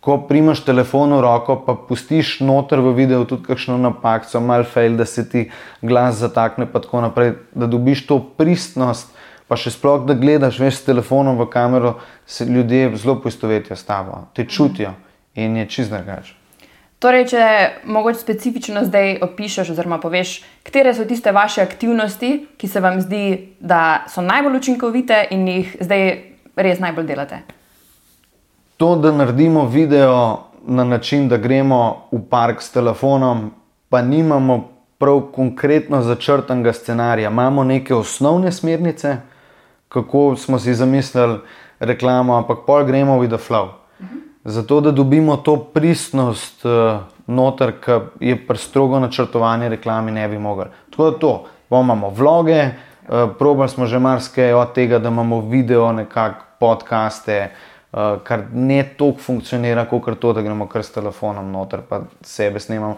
ko 0.00 0.20
primaš 0.28 0.64
telefon 0.66 1.14
v 1.14 1.20
roko, 1.22 1.56
pa 1.66 1.74
pustiš 1.88 2.40
noter 2.40 2.78
v 2.82 2.94
videu 2.94 3.24
tudi 3.24 3.46
kakšno 3.46 3.78
napako, 3.78 4.40
malo 4.40 4.64
fail, 4.64 4.94
da 4.98 5.04
se 5.04 5.28
ti 5.28 5.48
glas 5.82 6.22
zatakne, 6.22 6.66
pa 6.66 6.82
tako 6.82 7.06
naprej, 7.06 7.34
da 7.54 7.66
dobiš 7.66 8.06
to 8.06 8.18
pristnost. 8.38 9.10
Pa 9.52 9.58
še 9.60 9.68
sploh, 9.68 10.06
da 10.08 10.14
gledaš 10.16 10.56
veš, 10.56 10.78
s 10.78 10.86
telefonom 10.86 11.36
v 11.36 11.44
kamero, 11.52 11.98
se 12.24 12.46
ljudje 12.48 12.94
zelo 12.96 13.18
poistovetijo 13.20 13.76
s 13.76 13.84
tabo, 13.84 14.22
te 14.32 14.46
čutijo 14.48 14.94
in 15.36 15.58
je 15.60 15.66
čist 15.68 15.92
drugače. 15.92 16.38
Torej, 17.02 17.26
če 17.28 17.42
mogoče 17.84 18.16
specifično 18.22 18.86
zdaj 18.86 19.18
opišem, 19.26 19.66
oziroma 19.74 19.98
poveš, 20.00 20.38
katere 20.64 20.94
so 20.96 21.04
tiste 21.04 21.34
vaše 21.36 21.60
aktivnosti, 21.60 22.30
ki 22.56 22.70
se 22.70 22.80
vam 22.80 22.96
zdi, 23.04 23.26
da 23.60 24.06
so 24.08 24.24
najbolj 24.24 24.56
učinkovite 24.56 25.18
in 25.36 25.44
jih 25.50 25.74
zdaj 25.82 26.04
res 26.56 26.80
najbolj 26.80 27.10
delate. 27.10 27.40
To, 28.80 28.94
da 28.96 29.12
naredimo 29.12 29.66
video 29.68 30.46
na 30.64 30.86
način, 30.88 31.26
da 31.28 31.36
gremo 31.36 32.06
v 32.08 32.22
park 32.30 32.64
s 32.64 32.72
telefonom, 32.72 33.50
pa 33.92 34.00
nimamo 34.00 34.56
prav 34.96 35.20
konkretno 35.34 36.00
začrtanega 36.02 36.72
scenarija. 36.72 37.28
Imamo 37.28 37.64
neke 37.68 37.94
osnovne 37.94 38.52
smernice, 38.52 39.16
kako 39.92 40.36
smo 40.36 40.58
si 40.58 40.74
zamislili 40.74 41.38
reklamo, 41.80 42.36
ampak 42.36 42.64
pol 42.66 42.84
gremo 42.84 43.20
v 43.20 43.28
the 43.28 43.38
flow. 43.38 43.68
Mhm 44.00 44.32
zato 44.44 44.80
da 44.80 44.90
dobimo 44.90 45.36
to 45.36 45.56
pristnost 45.56 46.64
uh, 46.64 47.00
noter, 47.26 47.72
ki 47.84 48.26
je 48.26 48.46
prestrogo 48.46 49.00
načrtovanje 49.00 49.68
reklami 49.68 50.12
ne 50.12 50.28
bi 50.28 50.38
mogli. 50.38 50.64
Tako 50.90 51.10
da 51.10 51.18
to, 51.18 51.44
imamo 51.70 52.10
vloge, 52.10 52.64
uh, 52.64 53.30
probali 53.38 53.68
smo 53.68 53.86
že 53.86 53.98
marsikaj 53.98 54.52
od 54.52 54.72
tega, 54.74 54.98
da 54.98 55.08
imamo 55.08 55.40
video, 55.40 55.92
nekakšne 55.92 56.40
podcaste, 56.60 57.50
uh, 57.92 57.98
kar 58.24 58.42
ne 58.52 58.82
toliko 58.98 59.20
funkcionira, 59.20 59.84
kot 59.90 60.18
to, 60.18 60.32
da 60.32 60.42
gremo 60.42 60.66
kar 60.66 60.82
s 60.82 60.92
telefonom 60.92 61.50
noter, 61.50 61.80
pa 61.88 62.00
sebe 62.22 62.60
snemamo. 62.60 62.96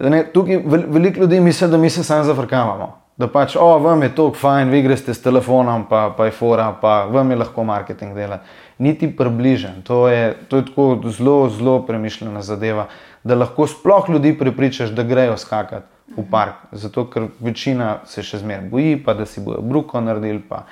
Ne, 0.00 0.24
tukaj 0.32 0.58
veliko 0.66 1.20
ljudi 1.20 1.40
misli, 1.40 1.68
da 1.68 1.76
mi 1.76 1.90
se 1.90 2.04
sami 2.04 2.24
zafrkavamo. 2.24 3.05
Da 3.16 3.28
pač, 3.32 3.54
o, 3.56 3.78
vam 3.80 4.02
je 4.02 4.10
to 4.14 4.28
fajn, 4.36 4.68
vi 4.68 4.82
greste 4.84 5.14
s 5.14 5.22
telefonom, 5.24 5.86
pa, 5.88 6.10
pa 6.16 6.26
je 6.28 6.34
fora, 6.36 6.68
pa 6.80 7.04
vam 7.08 7.30
je 7.30 7.36
lahko 7.36 7.64
marketing 7.64 8.14
delati 8.14 8.44
niti 8.78 9.16
približen. 9.16 9.82
To 9.82 10.08
je, 10.08 10.36
to 10.48 10.56
je 10.56 10.66
tako 10.66 11.00
zelo, 11.10 11.48
zelo 11.48 11.82
premišljena 11.86 12.42
zadeva, 12.42 12.86
da 13.24 13.34
lahko 13.34 13.66
sploh 13.66 14.10
ljudi 14.10 14.38
prepričaš, 14.38 14.90
da 14.90 15.02
grejo 15.02 15.36
skakati 15.36 15.86
v 16.16 16.24
park. 16.30 16.54
Zato, 16.72 17.06
ker 17.10 17.28
večina 17.40 17.98
se 18.06 18.22
še 18.22 18.38
zmeraj 18.38 18.68
boji, 18.70 18.96
pa 19.04 19.14
da 19.14 19.26
si 19.26 19.40
bojo 19.40 19.60
bruko 19.62 20.00
naredili, 20.00 20.42
pa 20.48 20.64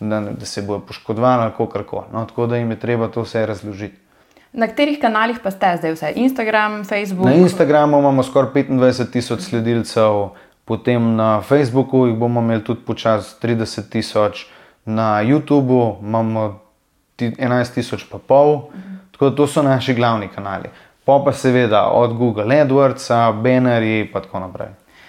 da, 0.00 0.20
da 0.20 0.46
se 0.46 0.62
bojo 0.62 0.80
poškodovali 0.80 1.42
ali 1.42 1.56
kako 1.58 1.82
koli. 1.84 2.12
No, 2.12 2.24
tako 2.26 2.46
da 2.46 2.56
jim 2.56 2.70
je 2.70 2.80
treba 2.80 3.08
to 3.08 3.26
vse 3.26 3.46
razložiti. 3.46 3.96
Na 4.52 4.66
katerih 4.66 4.96
kanalih 5.00 5.42
pa 5.42 5.50
ste 5.50 5.74
zdaj 5.76 5.92
vse? 5.92 6.12
Instagram, 6.16 6.84
Facebook? 6.84 7.26
Na 7.26 7.34
Instagramu 7.34 7.98
imamo 7.98 8.22
skoraj 8.22 8.64
25 8.64 9.10
tisoč 9.12 9.40
sledilcev, 9.40 10.30
potem 10.68 11.16
na 11.16 11.40
Facebooku 11.40 12.06
jih 12.06 12.16
bomo 12.16 12.40
imeli 12.40 12.64
tudi 12.64 12.84
počasi 12.86 13.36
30 13.42 13.88
tisoč, 13.90 14.46
na 14.84 15.22
YouTubu 15.24 15.96
imamo 16.02 16.60
11 17.18 17.74
tisoč 17.74 18.04
pa 18.10 18.18
pol. 18.18 18.68
Mhm. 18.74 18.98
Tako 19.12 19.30
da 19.30 19.36
to 19.36 19.46
so 19.46 19.62
naši 19.62 19.94
glavni 19.94 20.28
kanali. 20.28 20.68
Pa 21.04 21.22
pa 21.24 21.32
seveda 21.32 21.88
od 21.90 22.12
Google 22.12 22.44
AdWords, 22.44 23.08
Bannerji 23.42 24.00
in 24.00 24.12
tako 24.12 24.38
naprej. 24.38 24.68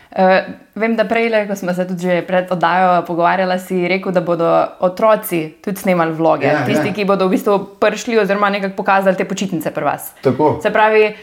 Uh, 0.09 0.41
vem, 0.75 0.95
da 0.95 1.05
prej, 1.05 1.29
ko 1.47 1.55
smo 1.55 1.73
se 1.73 1.85
tudi 1.87 2.21
pred 2.27 2.51
oddajo 2.51 3.03
pogovarjali, 3.05 3.59
si 3.59 3.87
rekel, 3.87 4.11
da 4.11 4.21
bodo 4.21 4.47
otroci 4.79 5.53
tudi 5.61 5.77
snemali 5.77 6.15
vloge. 6.17 6.47
Ja, 6.47 6.63
Tisti, 6.65 6.87
ja. 6.87 6.93
ki 6.93 7.05
bodo 7.05 7.27
v 7.27 7.35
bistvu 7.35 7.59
prišli 7.79 8.17
oziroma 8.17 8.49
nekako 8.49 8.75
pokazali 8.75 9.17
te 9.17 9.27
počitnice 9.29 9.71
pri 9.71 9.85
vas. 9.85 10.09
Tako. 10.23 10.55
Se 10.63 10.73
pravi, 10.73 11.13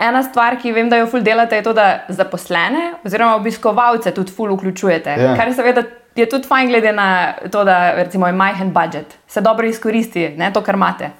ena 0.00 0.22
stvar, 0.22 0.56
ki 0.60 0.72
vem, 0.72 0.90
da 0.90 0.98
jo 1.00 1.06
ful 1.10 1.24
delate, 1.24 1.60
je 1.60 1.66
to, 1.68 1.72
da 1.76 2.04
zaposlene 2.08 2.92
oziroma 3.04 3.36
obiskovalce 3.38 4.12
tudi 4.16 4.32
ful 4.36 4.52
vključujete. 4.56 5.16
Ja. 5.20 5.34
Kar 5.38 5.52
seveda 5.54 5.84
je 6.16 6.28
tudi 6.28 6.48
fajn, 6.48 6.68
glede 6.68 6.92
na 6.92 7.08
to, 7.52 7.64
da 7.64 7.94
recimo, 7.94 8.26
je 8.26 8.36
majhen 8.36 8.72
budžet, 8.74 9.16
se 9.28 9.40
dobro 9.40 9.66
izkoristi 9.66 10.28
ne, 10.38 10.52
to, 10.52 10.62
kar 10.64 10.78
imate. 10.78 11.10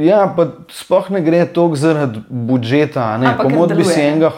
Ja, 0.00 0.22
pa 0.36 0.46
sploh 0.72 1.10
ne 1.12 1.20
gre 1.20 1.42
toliko 1.52 1.76
zaradi 1.76 2.22
budžeta. 2.28 3.10
Komod 3.42 3.74
bi 3.76 3.84
si 3.84 4.00
enega, 4.00 4.30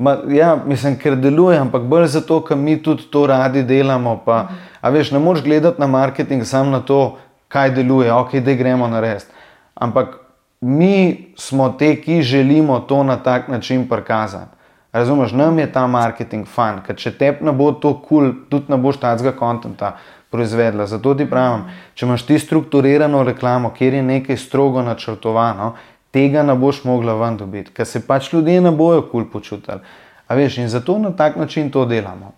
Ma, 0.00 0.14
ja, 0.32 0.54
mislim, 0.66 0.94
ker 0.96 1.12
deluje, 1.20 1.58
ampak 1.60 1.82
bolj 1.84 2.06
zato, 2.14 2.38
ker 2.40 2.56
mi 2.56 2.78
tudi 2.80 3.04
to 3.12 3.26
radi 3.28 3.60
delamo. 3.68 4.14
Pa, 4.24 4.38
a 4.80 4.90
veš, 4.90 5.10
ne 5.12 5.20
moreš 5.20 5.42
gledati 5.44 5.80
na 5.80 5.86
marketing 5.92 6.46
samo 6.48 6.72
na 6.72 6.80
to, 6.80 7.18
kaj 7.52 7.74
deluje, 7.76 8.08
ok, 8.12 8.38
da 8.40 8.54
gremo 8.56 8.88
narediti. 8.88 9.28
Ampak 9.74 10.16
mi 10.60 11.32
smo 11.36 11.68
te, 11.78 11.96
ki 11.96 12.22
želimo 12.22 12.80
to 12.80 13.02
na 13.04 13.16
tak 13.16 13.48
način 13.48 13.88
prikazati. 13.88 14.56
Razumeš, 14.92 15.32
nam 15.32 15.58
je 15.58 15.72
ta 15.72 15.86
marketing 15.86 16.46
fan, 16.46 16.80
ker 16.86 16.96
če 16.96 17.12
te 17.18 17.30
ne 17.40 17.52
bo 17.52 17.70
to 17.72 17.94
kul, 17.94 18.02
cool, 18.08 18.32
tudi 18.50 18.72
ne 18.72 18.76
boš 18.76 18.98
tacga 19.00 19.32
konta 19.32 19.92
proizvedla. 20.30 20.86
Zato 20.86 21.14
ti 21.14 21.26
pravim, 21.30 21.64
če 21.94 22.06
imaš 22.06 22.26
ti 22.26 22.38
strukturirano 22.38 23.22
reklamo, 23.22 23.70
kjer 23.70 23.94
je 23.94 24.02
nekaj 24.02 24.36
strogo 24.36 24.82
načrtovano, 24.82 25.74
tega 26.10 26.42
ne 26.42 26.54
boš 26.58 26.84
mogla 26.84 27.14
ven 27.14 27.36
dobiti, 27.36 27.70
ker 27.74 27.86
se 27.86 28.02
pač 28.06 28.32
ljudje 28.32 28.60
ne 28.60 28.70
bojo 28.70 29.02
kul 29.02 29.10
cool 29.10 29.30
počutili. 29.32 29.78
A 30.26 30.34
veš, 30.34 30.58
in 30.58 30.68
zato 30.68 30.98
na 30.98 31.10
tak 31.16 31.36
način 31.36 31.70
to 31.70 31.84
delamo. 31.86 32.32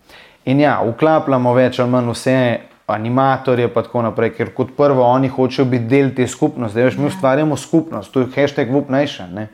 In 0.45 0.59
ja, 0.59 0.79
uklapljamo 0.85 1.53
več 1.53 1.79
ali 1.79 1.89
manj 1.89 2.11
vse 2.11 2.37
animatorje, 2.85 3.67
pa 3.73 3.81
tako 3.83 4.01
naprej, 4.01 4.33
ker 4.37 4.51
kot 4.53 4.75
prvo 4.77 5.05
oni 5.07 5.29
hočejo 5.31 5.65
biti 5.65 5.87
del 5.87 6.11
te 6.15 6.27
skupnosti. 6.27 6.81
Veš, 6.81 6.97
mi 6.97 7.07
ustvarjamo 7.07 7.57
skupnost, 7.57 8.11
to 8.11 8.19
je 8.19 8.31
hashtag 8.35 8.71
VUPNation. 8.71 9.47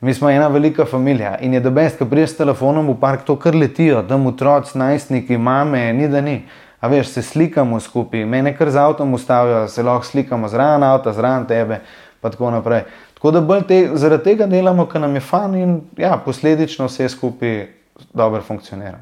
Mi 0.00 0.14
smo 0.14 0.30
ena 0.30 0.48
velika 0.48 0.84
družina 0.84 1.38
in 1.40 1.54
je 1.54 1.60
dobest, 1.60 1.98
ko 1.98 2.04
priješ 2.04 2.30
s 2.30 2.36
telefonom 2.36 2.88
v 2.90 2.98
park, 3.00 3.24
to 3.24 3.36
kar 3.36 3.54
letijo, 3.54 4.02
tam 4.02 4.26
otroci, 4.26 4.78
najstniki, 4.78 5.38
mame, 5.38 5.92
ni 5.92 6.08
da 6.08 6.20
ni. 6.20 6.42
A 6.80 6.88
veš, 6.88 7.08
se 7.08 7.22
slikamo 7.22 7.80
skupaj, 7.80 8.24
mene 8.24 8.52
kar 8.56 8.70
z 8.70 8.76
avtom 8.76 9.14
ustavijo, 9.14 9.68
se 9.68 9.82
lahko 9.82 10.04
slikamo 10.04 10.48
zraven 10.48 10.82
avta, 10.82 11.12
zraven 11.12 11.46
tebe, 11.46 11.80
pa 12.20 12.30
tako 12.30 12.50
naprej. 12.50 12.84
Tako 13.14 13.30
da 13.30 13.60
te, 13.62 13.90
zaradi 13.94 14.24
tega 14.24 14.46
delamo, 14.46 14.86
ker 14.86 15.00
nam 15.00 15.14
je 15.14 15.20
fan 15.20 15.54
in 15.54 15.80
ja, 15.96 16.18
posledično 16.24 16.86
vse 16.86 17.08
skupaj 17.08 17.66
dobro 18.12 18.42
funkcionira. 18.42 18.98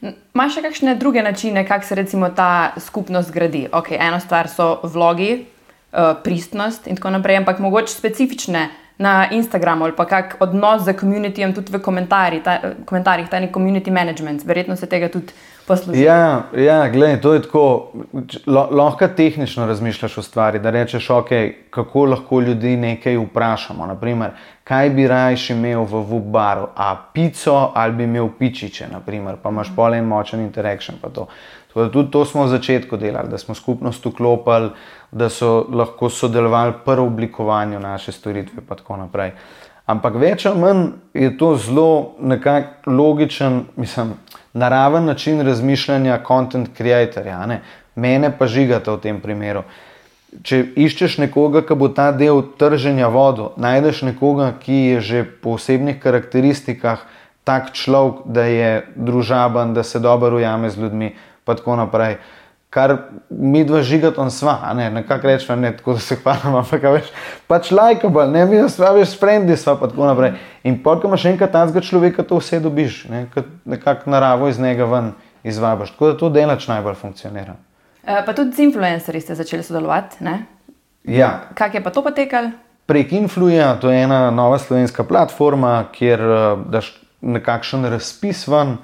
Imaš 0.00 0.50
mm. 0.50 0.54
še 0.54 0.62
kakšne 0.62 0.94
druge 1.00 1.22
načine, 1.22 1.66
kako 1.66 1.84
se 1.84 1.94
recimo 1.94 2.28
ta 2.28 2.72
skupnost 2.80 3.32
gradi? 3.32 3.66
Okay, 3.72 3.96
eno 4.00 4.20
stvar 4.20 4.48
so 4.48 4.80
vlogi, 4.82 5.46
uh, 5.92 6.16
pristnost 6.24 6.86
in 6.86 6.96
tako 6.96 7.16
naprej, 7.16 7.40
ampak 7.42 7.58
mogoče 7.58 7.94
specifične 7.94 8.68
na 8.98 9.28
Instagramu 9.30 9.84
ali 9.84 9.92
pa 9.96 10.04
kak 10.04 10.36
odnos 10.40 10.82
z 10.84 10.92
komunitijem, 10.96 11.52
tudi 11.54 11.72
v 11.72 11.80
komentarjih, 11.82 12.42
ta, 12.42 12.58
komentarjih, 12.84 13.28
ta 13.28 13.40
nek 13.40 13.52
community 13.52 13.92
management, 13.92 14.44
verjetno 14.44 14.76
se 14.76 14.86
tega 14.86 15.08
tudi 15.12 15.32
posluša. 15.66 16.00
Ja, 16.00 16.42
ja 16.56 16.88
gledaj, 16.88 17.20
to 17.20 17.34
je 17.34 17.42
tako, 17.42 17.92
lahko 18.46 19.08
tehnično 19.08 19.66
razmišljaš 19.66 20.18
o 20.18 20.22
stvari, 20.22 20.58
da 20.58 20.70
rečeš, 20.70 21.10
ok, 21.10 21.30
kako 21.70 22.04
lahko 22.04 22.40
ljudi 22.40 22.76
nekaj 22.76 23.16
vprašamo. 23.16 23.86
Naprimer, 23.86 24.30
kaj 24.64 24.90
bi 24.90 25.08
rajši 25.08 25.52
imel 25.52 25.84
v 25.84 26.00
Vubaru, 26.10 26.68
a 26.76 26.96
pico 27.12 27.72
ali 27.74 27.92
bi 27.92 28.04
imel 28.04 28.28
pičiče, 28.38 28.88
naprimer, 28.92 29.36
pa 29.42 29.52
imaš 29.52 29.74
pol 29.76 29.94
en 29.94 30.04
močen 30.04 30.40
interakcion. 31.76 31.92
Tudi 31.92 32.10
to 32.10 32.24
smo 32.24 32.44
v 32.44 32.48
začetku 32.48 32.96
delali, 32.96 33.28
da 33.28 33.38
smo 33.38 33.54
skupnost 33.54 34.04
vklopili, 34.04 34.70
da 35.12 35.28
so 35.28 35.66
lahko 35.70 36.08
sodelovali 36.08 36.72
pri 36.84 37.00
oblikovanju 37.00 37.80
naše 37.80 38.12
storitve. 38.12 38.62
Ampak 39.86 40.14
več 40.14 40.46
ali 40.46 40.60
manj 40.60 40.86
je 41.14 41.36
to 41.38 41.56
zelo 41.56 42.16
logičen, 42.86 43.64
mislim, 43.76 44.14
naraven 44.52 45.04
način 45.04 45.40
razmišljanja 45.40 46.22
content 46.26 46.68
creatorja. 46.76 47.46
Ne? 47.46 47.62
Mene 47.94 48.32
pa 48.38 48.46
žigate 48.46 48.90
v 48.90 49.00
tem 49.00 49.20
primeru. 49.20 49.62
Če 50.42 50.74
iščeš 50.76 51.18
nekoga, 51.18 51.62
ki 51.62 51.74
bo 51.74 51.88
ta 51.88 52.10
del 52.12 52.42
trženja 52.58 53.08
vodo, 53.08 53.52
najdeš 53.56 54.02
nekoga, 54.02 54.52
ki 54.60 54.74
je 54.74 55.00
že 55.00 55.24
po 55.24 55.54
osebnih 55.56 56.00
karakteristikah 56.02 57.06
tak 57.46 57.70
človek, 57.72 58.26
da 58.26 58.42
je 58.42 58.82
družaben, 58.96 59.72
da 59.72 59.82
se 59.86 60.02
dobro 60.02 60.36
ujame 60.36 60.70
z 60.70 60.82
ljudmi, 60.82 61.14
pa 61.46 61.54
tako 61.54 61.76
naprej. 61.78 62.18
Kar 62.70 62.96
mi 63.30 63.62
dva 63.64 63.80
žigata 63.86 64.26
sva, 64.30 64.58
ne, 64.74 64.90
nekako 64.90 65.30
rečemo, 65.30 65.56
ne 65.60 65.70
tako 65.76 65.94
da 65.96 66.02
se 66.02 66.16
hvalimo, 66.18 66.58
ampak 66.58 66.82
veš, 66.82 67.12
pač 67.46 67.70
lajkable, 67.70 68.26
ne, 68.28 68.42
mi 68.50 68.58
sva, 68.68 68.90
veš, 68.96 69.14
sprendi 69.14 69.56
sva, 69.56 69.76
pa 69.80 69.88
tako 69.88 70.10
naprej. 70.10 70.34
In 70.66 70.80
polk 70.82 71.06
imaš 71.06 71.28
enkrat 71.30 71.54
tazga 71.54 71.80
človeka, 71.80 72.26
to 72.26 72.40
vse 72.42 72.60
dobiš, 72.60 73.04
ne, 73.12 73.22
nekako 73.64 74.10
naravo 74.10 74.50
iz 74.50 74.58
njega 74.60 74.84
ven 74.90 75.14
izvabaš. 75.46 75.94
Tako 75.94 76.10
da 76.10 76.18
to 76.18 76.30
delač 76.34 76.68
najbolj 76.68 76.98
funkcionira. 77.00 77.56
E, 78.02 78.18
pa 78.26 78.34
tudi 78.34 78.52
z 78.52 78.66
influencerji 78.66 79.20
ste 79.20 79.38
začeli 79.38 79.62
sodelovati, 79.62 80.24
ne? 80.26 80.42
Ja. 81.06 81.46
Kak 81.54 81.74
je 81.74 81.82
pa 81.82 81.94
to 81.94 82.02
potekalo? 82.02 82.50
Prek 82.86 83.12
Influja, 83.12 83.74
to 83.80 83.90
je 83.90 84.02
ena 84.02 84.30
nova 84.30 84.58
slovenska 84.58 85.04
platforma, 85.04 85.84
kjer 85.94 86.20
daš 86.70 86.92
nekakšen 87.20 87.86
razpis 87.90 88.44
ven, 88.48 88.76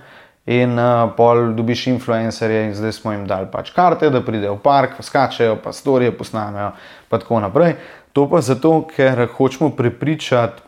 In 0.47 0.75
uh, 0.75 1.13
pol 1.15 1.53
dobiš 1.55 1.87
influencerje, 1.87 2.65
in 2.67 2.75
zdaj 2.75 2.93
smo 2.93 3.13
jim 3.13 3.27
dali 3.31 3.47
pač 3.47 3.71
karte, 3.71 4.09
da 4.11 4.25
pridejo 4.27 4.57
v 4.57 4.63
park, 4.65 4.97
skačejo, 4.99 5.61
pa 5.63 5.71
storije 5.71 6.11
posnamejo, 6.19 6.73
pa 7.09 7.21
tako 7.23 7.39
naprej. 7.45 7.77
To 8.13 8.27
pa 8.27 8.41
zato, 8.43 8.81
ker 8.91 9.29
hočemo 9.37 9.71
prepričati 9.71 10.63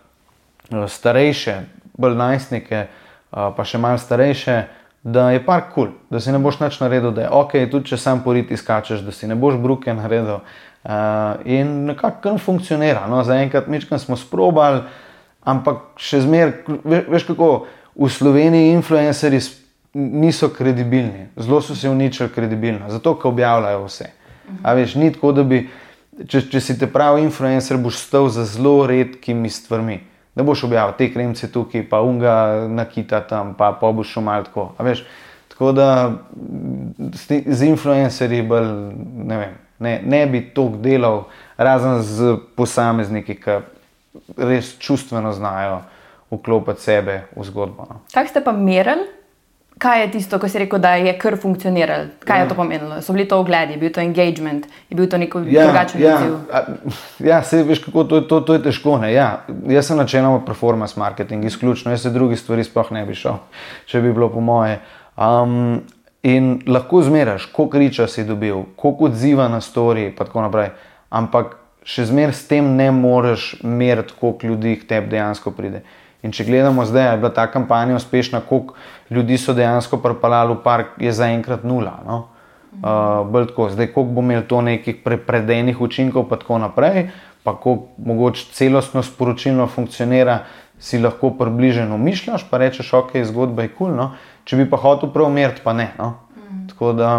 uh, 0.71 0.87
starejše, 0.87 1.57
bolj 1.99 2.15
najstnike, 2.15 2.85
uh, 2.87 3.51
pa 3.57 3.67
še 3.67 3.83
malo 3.83 3.99
starejše, 3.99 4.61
da 5.03 5.33
je 5.35 5.43
park 5.45 5.75
kul, 5.75 5.91
cool, 5.91 5.97
da 6.09 6.23
si 6.23 6.33
ne 6.33 6.39
boš 6.39 6.61
nič 6.63 6.79
naredil, 6.81 7.11
da 7.11 7.27
je 7.27 7.35
ok, 7.35 7.59
tudi 7.75 7.91
če 7.91 7.99
sam 7.99 8.23
poriti 8.23 8.57
skačeš, 8.57 9.03
da 9.03 9.13
si 9.13 9.27
ne 9.27 9.35
boš 9.35 9.59
bruke 9.59 9.91
naredil. 9.91 10.39
Uh, 10.85 11.43
in 11.51 11.91
nekako 11.91 12.39
funkcionira. 12.39 13.09
No, 13.11 13.25
Zaenkrat 13.27 13.67
mičkam 13.67 13.99
smo 13.99 14.15
sprobali, 14.21 14.85
ampak 15.43 15.99
še 15.99 16.23
zmeraj, 16.23 16.63
veš 17.11 17.27
kako, 17.33 17.51
v 17.95 18.09
Sloveniji 18.11 18.73
influencerji 18.79 19.64
niso 19.95 20.49
kredibilni, 20.49 21.29
zelo 21.37 21.61
so 21.63 21.75
se 21.75 21.89
uničili 21.91 22.29
kredibilno, 22.29 22.91
zato 22.91 23.15
ker 23.19 23.29
objavljajo 23.29 23.85
vse. 23.85 24.11
A 24.63 24.75
veš, 24.75 24.95
ni 24.95 25.13
tako, 25.13 25.33
da 25.33 25.45
bi, 25.47 25.63
če, 26.29 26.43
če 26.51 26.61
si 26.61 26.79
te 26.79 26.89
pravi 26.91 27.23
influencer, 27.25 27.79
boš 27.81 28.01
stal 28.03 28.29
za 28.29 28.45
zelo 28.49 28.87
redkimi 28.91 29.51
stvarmi. 29.51 30.01
Ne 30.35 30.43
boš 30.43 30.65
objavil 30.67 30.97
te 30.99 31.09
kremce 31.13 31.49
tukaj, 31.53 31.87
pa 31.89 32.03
unga 32.03 32.67
nakita 32.69 33.23
tam, 33.29 33.55
pa, 33.55 33.71
pa 33.79 33.93
boš 33.95 34.17
šel 34.17 34.27
malo 34.27 34.49
tako. 34.49 34.67
Veš, 34.83 35.05
tako 35.55 35.73
da 35.73 35.89
z 37.47 37.71
influencerji 37.71 38.43
bolj, 38.43 38.71
ne, 39.31 39.39
vem, 39.39 39.59
ne, 39.79 40.01
ne 40.03 40.27
bi 40.27 40.43
toliko 40.55 40.83
delal, 40.83 41.25
razen 41.57 42.03
z 42.03 42.35
posamezniki, 42.59 43.39
ki 43.39 43.61
res 44.39 44.75
čustveno 44.83 45.33
znajo 45.33 45.85
vklopiti 46.35 46.83
sebe 46.83 47.21
v 47.37 47.47
zgodbo. 47.47 47.87
No. 47.87 48.03
Kaj 48.15 48.35
ste 48.35 48.43
pa 48.43 48.53
merili? 48.53 49.07
Kaj 49.79 50.01
je 50.01 50.11
tisto, 50.11 50.39
ko 50.39 50.49
si 50.49 50.59
rekel, 50.59 50.79
da 50.79 50.95
je 50.95 51.13
kar 51.19 51.35
funkcioniralo? 51.41 52.07
Kaj 52.25 52.41
je 52.43 52.49
to 52.49 52.55
pomenilo? 52.55 53.01
So 53.03 53.13
bili 53.13 53.27
to 53.29 53.41
ogledi, 53.43 53.77
bil 53.77 53.91
to 53.93 54.01
engagement, 54.01 54.69
je 54.91 54.97
bil 54.97 55.09
to 55.11 55.19
neko 55.19 55.43
ja, 55.51 55.65
drugačen 55.67 56.03
ja, 56.03 56.15
odziv? 56.15 57.27
Ja, 57.27 57.43
se 57.43 57.63
veš, 57.63 57.83
kako 57.85 58.05
to, 58.05 58.21
to, 58.21 58.41
to 58.41 58.55
je 58.55 58.63
težko. 58.63 59.01
Ja, 59.11 59.43
jaz 59.69 59.91
sem 59.91 59.99
načeloma 59.99 60.45
performance 60.47 61.01
marketing, 61.01 61.45
izključno, 61.45 61.91
jaz 61.91 62.07
se 62.07 62.15
drugih 62.15 62.39
stvari 62.39 62.65
sploh 62.65 62.93
ne 62.95 63.03
bi 63.07 63.19
šel, 63.19 63.43
če 63.91 64.01
bi 64.01 64.15
bilo 64.15 64.31
po 64.31 64.41
moje. 64.41 64.79
Um, 65.17 65.83
in 66.23 66.61
lahko 66.67 67.03
zmeraš, 67.03 67.51
koliko 67.53 67.83
riča 67.83 68.07
si 68.07 68.25
dobil, 68.25 68.63
koliko 68.77 69.11
odziva 69.11 69.49
na 69.49 69.61
story, 69.61 70.07
in 70.09 70.17
tako 70.17 70.47
naprej. 70.47 70.71
Ampak 71.11 71.59
še 71.85 72.07
zmeraj 72.09 72.39
s 72.39 72.47
tem 72.49 72.77
ne 72.79 72.89
moreš 72.95 73.57
meriti, 73.63 74.15
koliko 74.21 74.47
ljudi 74.47 74.79
k 74.81 74.89
tebi 74.95 75.13
dejansko 75.13 75.51
pride. 75.51 75.83
In 76.25 76.33
če 76.33 76.47
gledamo 76.49 76.87
zdaj, 76.89 77.11
je 77.11 77.21
bila 77.21 77.31
ta 77.37 77.45
kampanja 77.53 77.99
uspešna, 77.99 78.41
koliko 78.49 78.75
ljudi 79.13 79.37
so 79.39 79.53
dejansko 79.53 80.01
pripeljali 80.01 80.55
v 80.55 80.63
park, 80.65 80.97
je 80.99 81.13
zaenkrat 81.13 81.65
nula. 81.69 81.99
No? 82.07 82.19
Uh, 82.75 83.45
tako, 83.47 83.69
zdaj, 83.71 83.93
koliko 83.93 84.17
bo 84.17 84.25
imel 84.25 84.43
to 84.49 84.63
nekih 84.65 85.03
prepredenih 85.05 85.81
učinkov, 85.81 86.27
pa 86.31 86.41
tako 86.41 86.59
naprej, 86.65 87.11
pa 87.45 87.53
kako 87.55 87.77
mogoče 87.99 88.49
celostno 88.57 89.03
sporočilo 89.05 89.69
funkcionira, 89.69 90.41
si 90.81 90.99
lahko 90.99 91.31
približeno 91.39 91.99
mišljaš, 91.99 92.49
pa 92.51 92.59
rečeš, 92.59 92.93
ok, 92.99 93.15
zgodba 93.29 93.69
je 93.69 93.71
kul, 93.77 93.93
cool, 93.93 93.97
no? 93.97 94.11
če 94.45 94.59
bi 94.59 94.67
pa 94.69 94.81
hotel 94.81 95.13
prav 95.13 95.31
umiriti, 95.31 95.63
pa 95.65 95.73
ne. 95.73 95.93
No? 95.99 96.15
Mm. 96.35 96.67
Tako 96.73 96.93
da. 96.99 97.11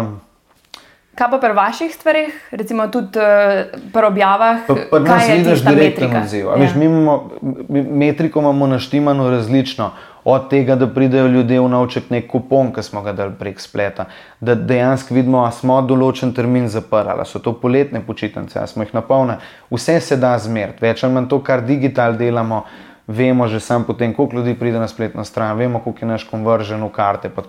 Kaj 1.16 1.30
pa 1.32 1.38
pri 1.40 1.54
vaših 1.56 1.94
stvarih, 1.94 2.34
recimo 2.50 2.84
tudi 2.92 3.18
uh, 3.18 3.78
pri 3.92 4.04
objavah? 4.04 4.66
Nas 5.00 5.28
vidiš 5.28 5.62
direktno 5.64 6.08
odziv. 6.20 6.46
Ja. 6.46 6.68
Mi 6.76 6.84
imamo 6.84 7.30
metriko 7.70 8.40
imamo 8.40 8.66
naštimano 8.66 9.30
različno. 9.30 9.90
Od 10.24 10.50
tega, 10.50 10.74
da 10.74 10.88
pridejo 10.90 11.26
ljudje 11.26 11.60
v 11.60 11.68
nauček 11.68 12.10
nek 12.10 12.26
kupon, 12.28 12.72
ki 12.74 12.82
smo 12.82 13.00
ga 13.02 13.12
dali 13.14 13.32
prek 13.38 13.60
spleta, 13.62 14.04
da 14.40 14.56
dejansko 14.58 15.14
vidimo, 15.14 15.44
da 15.44 15.52
smo 15.54 15.78
določen 15.86 16.34
termin 16.34 16.66
zaprli, 16.68 17.14
ali 17.14 17.26
so 17.30 17.38
to 17.38 17.54
poletne 17.62 18.02
počitnice, 18.02 18.58
ali 18.58 18.68
smo 18.68 18.82
jih 18.82 18.92
napolnili. 18.98 19.38
Vse 19.70 20.00
se 20.00 20.18
da 20.18 20.34
zmeriti, 20.42 20.82
več 20.82 21.06
ali 21.06 21.14
manj 21.14 21.30
to, 21.30 21.38
kar 21.46 21.62
digital 21.62 22.18
delamo, 22.18 22.64
vemo 23.06 23.46
že 23.48 23.62
sam 23.62 23.86
potem, 23.86 24.12
koliko 24.12 24.42
ljudi 24.42 24.58
pride 24.58 24.82
na 24.82 24.90
spletno 24.90 25.24
stran, 25.24 25.56
vemo, 25.56 25.80
koliko 25.80 26.04
je 26.04 26.12
naš 26.12 26.28
konveržen 26.28 26.82
v 26.82 26.90
karte. 26.90 27.30
Pa 27.30 27.46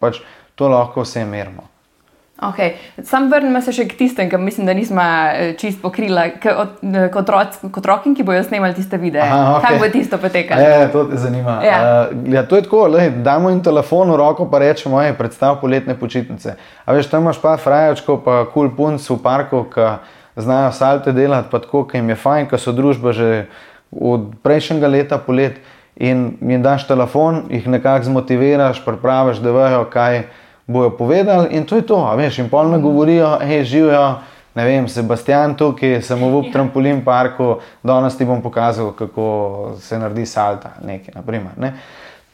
pač 0.00 0.24
to 0.56 0.72
lahko 0.72 1.04
vse 1.04 1.28
merimo. 1.28 1.68
Okay. 2.42 2.74
Sam 3.02 3.30
vrnemo 3.32 3.62
se 3.64 3.72
še 3.72 3.86
k 3.88 3.96
tistem, 3.96 4.28
ki 4.28 4.36
mislim, 4.36 4.66
da 4.68 4.74
nismo 4.76 5.00
eh, 5.00 5.54
čist 5.56 5.80
pokrila, 5.80 6.26
kot 6.36 7.30
otroci, 7.72 8.12
ki 8.16 8.26
bojo 8.28 8.42
snemali 8.44 8.76
tiste 8.76 9.00
videe. 9.00 9.24
Aha, 9.24 9.54
okay. 9.56 9.64
Kaj 9.64 9.80
bo 9.80 9.88
tisto 9.94 10.18
potekalo? 10.20 10.60
Ja, 10.60 10.90
to 10.92 11.06
te 11.08 11.16
zanima. 11.20 11.56
Ja. 11.64 11.78
Uh, 12.12 12.28
ja, 12.34 12.44
to 12.44 12.60
je 12.60 12.66
tako, 12.68 12.82
da 12.92 13.08
damo 13.08 13.54
jim 13.54 13.62
telefon 13.64 14.12
v 14.12 14.20
roko, 14.20 14.50
pa 14.52 14.60
rečemo, 14.60 15.00
hej, 15.00 15.16
predstav 15.16 15.56
poletne 15.64 15.96
počitnice. 15.96 16.58
A 16.84 16.98
veš, 16.98 17.08
tam 17.08 17.24
imaš 17.24 17.40
pa 17.40 17.56
frajočko, 17.56 18.20
pa 18.20 18.42
kul 18.44 18.68
cool 18.68 18.74
punc 18.76 19.08
v 19.08 19.20
parku, 19.24 19.64
ki 19.72 19.88
znajo 20.36 20.76
salte 20.76 21.16
delati, 21.16 21.48
pa 21.48 21.64
tako, 21.64 21.86
ki 21.88 22.02
jim 22.02 22.12
je 22.12 22.20
fajn, 22.20 22.50
ki 22.52 22.60
so 22.60 22.76
družba 22.76 23.16
že 23.16 23.46
od 23.96 24.34
prejšnjega 24.44 24.88
leta 24.92 25.16
polet 25.16 25.56
in 25.96 26.34
jim 26.44 26.60
daš 26.60 26.84
telefon, 26.84 27.46
jih 27.48 27.64
nekako 27.64 28.10
zmotiviraš, 28.10 28.84
pripraviš, 28.84 29.40
da 29.40 29.54
vejo, 29.56 29.86
kaj 29.88 30.16
je 30.16 30.26
bojo 30.66 30.90
povedali 30.96 31.54
in 31.56 31.66
to 31.66 31.76
je 31.76 31.86
to. 31.86 32.00
Veš, 32.16 32.38
in 32.38 32.48
polno 32.50 32.80
govorijo, 32.80 33.38
hej, 33.42 33.64
živijo. 33.64 34.14
Ne 34.56 34.64
vem, 34.64 34.88
Sebastian 34.88 35.52
tukaj, 35.54 36.00
sem 36.02 36.18
v 36.18 36.46
ja. 36.46 36.52
trampolin 36.52 37.02
parku, 37.04 37.58
danes 37.84 38.16
ti 38.16 38.24
bom 38.24 38.40
pokazal, 38.42 38.94
kako 38.96 39.76
se 39.80 39.98
naredi 39.98 40.24
salta. 40.26 40.70
Nekaj, 40.80 41.12
naprimer, 41.14 41.52
ne? 41.60 41.74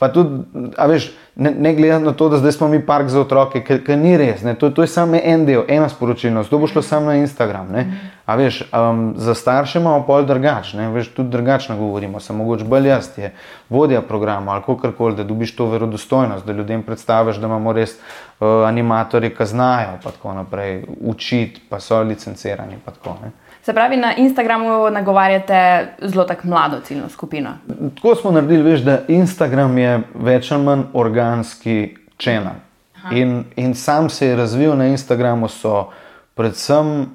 Pa 0.02 0.08
tudi, 0.10 0.40
veš, 0.88 1.12
ne, 1.38 1.52
ne 1.54 1.70
glede 1.74 2.00
na 2.02 2.12
to, 2.12 2.26
da 2.28 2.40
zdaj 2.42 2.52
smo 2.52 2.68
mi 2.68 2.80
park 2.86 3.06
za 3.08 3.20
otroke, 3.20 3.60
ker 3.62 3.98
ni 3.98 4.16
res. 4.18 4.40
To, 4.58 4.70
to 4.74 4.82
je 4.82 4.90
samo 4.90 5.14
en 5.14 5.44
del, 5.46 5.62
ena 5.70 5.86
sporočilnost, 5.88 6.50
to 6.50 6.58
bo 6.58 6.66
šlo 6.66 6.82
samo 6.82 7.12
na 7.12 7.20
Instagram. 7.22 7.68
Ne? 7.70 7.84
A 8.26 8.34
veš, 8.34 8.64
um, 8.74 9.12
za 9.14 9.34
starše 9.38 9.78
imamo 9.78 10.02
pol 10.06 10.26
drugačne, 10.26 10.88
veš, 10.90 11.12
tudi 11.14 11.30
drugačno 11.30 11.76
govorimo, 11.78 12.20
samo 12.20 12.42
mogoče 12.42 12.64
bolj 12.64 12.88
jaz 12.88 13.12
je 13.16 13.30
vodja 13.70 14.02
programa 14.02 14.52
ali 14.52 14.66
kako 14.66 14.90
koli, 14.98 15.16
da 15.16 15.24
dobiš 15.24 15.54
to 15.56 15.68
verodostojnost, 15.70 16.46
da 16.46 16.52
ljudem 16.52 16.82
predstaviš, 16.82 17.38
da 17.38 17.46
imamo 17.46 17.72
res 17.72 17.94
uh, 17.94 18.66
animatorje, 18.66 19.30
ki 19.36 19.46
znajo 19.46 20.00
pa 20.02 20.10
tako 20.10 20.34
naprej 20.34 20.82
učiti, 21.00 21.62
pa 21.68 21.80
so 21.80 22.02
licencirani. 22.02 22.82
Pa 22.84 22.90
tako, 22.90 23.16
Se 23.62 23.72
pravi, 23.72 23.96
na 23.96 24.14
Instagramu 24.16 24.90
nagovarjate 24.90 25.86
zelo 26.02 26.24
tako 26.24 26.48
mlado 26.48 26.80
ciljno 26.80 27.08
skupino. 27.08 27.50
Tako 27.94 28.14
smo 28.14 28.30
naredili, 28.30 28.62
veš, 28.62 28.80
da 28.80 28.98
Instagram 29.08 29.78
je 29.78 30.00
več 30.14 30.52
ali 30.52 30.64
manj 30.64 30.82
organski 30.92 31.96
čena. 32.16 32.54
In, 33.10 33.44
in 33.56 33.74
sam 33.74 34.10
se 34.10 34.26
je 34.26 34.36
razvil 34.36 34.76
na 34.76 34.86
Instagramu, 34.86 35.48
so 35.48 35.88
predvsem 36.34 36.90
uh, 37.00 37.06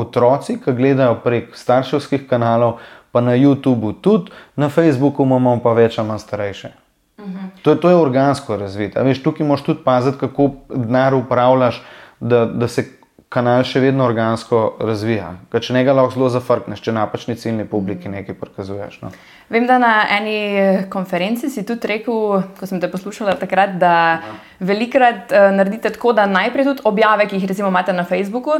otroci, 0.00 0.58
ki 0.64 0.72
gledajo 0.72 1.18
prek 1.24 1.56
starševskih 1.56 2.28
kanalov, 2.28 2.78
pa 3.12 3.20
na 3.20 3.36
YouTubu 3.36 3.94
tudi, 4.00 4.32
na 4.56 4.68
Facebooku 4.68 5.24
imamo 5.24 5.58
pa 5.62 5.72
več 5.72 5.98
ali 5.98 6.08
manj 6.08 6.24
starejše. 6.24 6.72
-huh. 7.20 7.62
to, 7.62 7.74
to 7.74 7.88
je 7.88 7.96
organsko 7.96 8.56
razvito. 8.56 9.00
Tukaj 9.24 9.46
moš 9.46 9.62
tudi 9.62 9.80
paziti, 9.84 10.18
kako 10.18 10.50
denar 10.74 11.14
upravljaš, 11.14 11.82
da, 12.20 12.44
da 12.46 12.68
se 12.68 12.99
kanal 13.30 13.62
še 13.62 13.78
vedno 13.78 14.04
organsko 14.10 14.60
razvija. 14.82 15.28
Ker 15.52 15.62
če 15.62 15.74
nekaj 15.76 15.94
lahko 15.94 16.16
zelo 16.16 16.30
zafrkneš, 16.34 16.82
če 16.82 16.94
napačni 16.96 17.36
ciljni 17.38 17.66
publiki 17.70 18.10
nekaj 18.10 18.34
prikazuješ. 18.40 18.96
No. 19.04 19.12
Vem, 19.54 19.68
da 19.70 19.78
na 19.78 19.92
eni 20.16 20.36
eh, 20.58 20.80
konferenci 20.90 21.50
si 21.50 21.62
tudi 21.66 21.92
rekel, 21.92 22.40
ko 22.58 22.66
sem 22.66 22.82
te 22.82 22.90
poslušala 22.90 23.36
takrat, 23.38 23.76
da 23.78 23.94
ja. 24.18 24.34
velikrat 24.66 25.30
uh, 25.30 25.50
naredite 25.54 25.94
tako, 25.94 26.16
da 26.18 26.26
najprej 26.26 26.72
tudi 26.72 26.86
objave, 26.90 27.28
ki 27.30 27.38
jih 27.38 27.46
recimo 27.52 27.70
imate 27.70 27.94
na 27.94 28.06
Facebooku. 28.08 28.58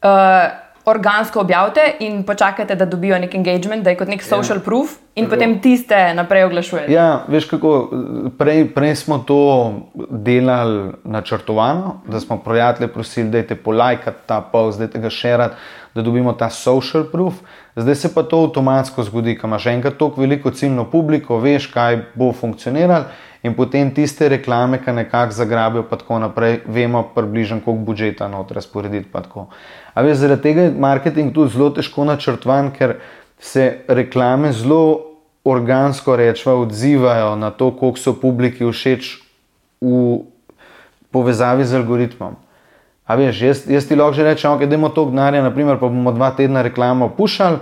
Uh, 0.00 0.50
organsko 0.90 1.40
objavite 1.40 1.86
in 2.04 2.20
počakate, 2.28 2.76
da 2.76 2.84
dobijo 2.88 3.18
nek 3.20 3.34
engagement, 3.34 3.84
da 3.84 3.94
je 3.94 4.00
kot 4.00 4.08
nek 4.08 4.20
ja. 4.20 4.28
social 4.28 4.60
ja. 4.60 4.64
proof, 4.64 4.98
in 5.20 5.28
tako. 5.28 5.36
potem 5.36 5.56
tiste 5.60 5.98
naprej 6.14 6.44
oglašujete. 6.48 6.92
Ja, 6.92 7.24
veš 7.28 7.46
kako, 7.50 7.72
prej, 8.38 8.64
prej 8.74 8.94
smo 9.04 9.18
to 9.18 9.40
delali 10.10 10.92
načrtovano, 11.04 12.00
da 12.08 12.20
smo 12.20 12.38
prijatelje 12.42 12.88
prosili, 12.88 13.30
da 13.30 13.38
je 13.38 13.56
polajkati 13.56 14.26
ta 14.26 14.40
post, 14.40 14.78
da 14.78 14.88
je 14.88 15.02
ga 15.02 15.10
širiti, 15.10 15.54
da 15.94 16.02
dobimo 16.02 16.32
ta 16.32 16.50
social 16.50 17.04
proof. 17.12 17.34
Zdaj 17.76 17.94
se 17.94 18.14
pa 18.14 18.22
to 18.22 18.42
avtomatsko 18.44 19.02
zgodi, 19.02 19.38
ko 19.38 19.46
imaš 19.46 19.66
enkrat 19.66 19.96
toliko 19.96 20.20
veliko 20.20 20.50
ciljno 20.50 20.84
publiko, 20.90 21.38
veš, 21.38 21.66
kaj 21.66 21.98
bo 22.14 22.32
funkcioniralo. 22.32 23.04
In 23.42 23.54
potem 23.56 23.88
tiste 23.94 24.28
reklame, 24.28 24.82
ki 24.84 24.92
nekako 24.92 25.32
zagrabijo, 25.32 25.82
pa 25.88 25.96
tako 25.96 26.18
naprej, 26.18 26.58
vemo 26.66 27.02
približno, 27.14 27.60
koliko 27.64 27.84
budžeta 27.84 28.28
noter 28.28 28.60
razporediti. 28.60 29.08
A 29.94 30.02
veš, 30.02 30.18
zaradi 30.18 30.42
tega 30.42 30.66
je 30.68 30.74
marketing 30.76 31.32
tudi 31.34 31.54
zelo 31.54 31.70
težko 31.70 32.04
načrtovan, 32.04 32.70
ker 32.70 32.98
se 33.38 33.84
reklame 33.88 34.52
zelo 34.52 35.09
organsko 35.44 36.16
rečva, 36.16 36.54
odzivajo 36.54 37.36
na 37.36 37.50
to, 37.50 37.70
koliko 37.70 37.98
so 37.98 38.12
publiki 38.12 38.64
všeč 38.64 39.16
v 39.80 40.20
povezavi 41.10 41.64
z 41.64 41.80
algoritmom. 41.80 42.36
A 43.10 43.16
veš, 43.18 43.40
jaz, 43.42 43.58
jaz 43.66 43.88
ti 43.88 43.96
lahko 43.98 44.14
že 44.14 44.24
rečem, 44.24 44.52
okay, 44.52 44.68
da 44.70 44.78
imamo 44.78 44.94
to 44.94 45.08
gnare, 45.10 45.42
naprimer, 45.42 45.80
pa 45.80 45.88
bomo 45.88 46.12
dva 46.12 46.30
tedna 46.30 46.62
reklamo 46.62 47.08
pušali. 47.08 47.58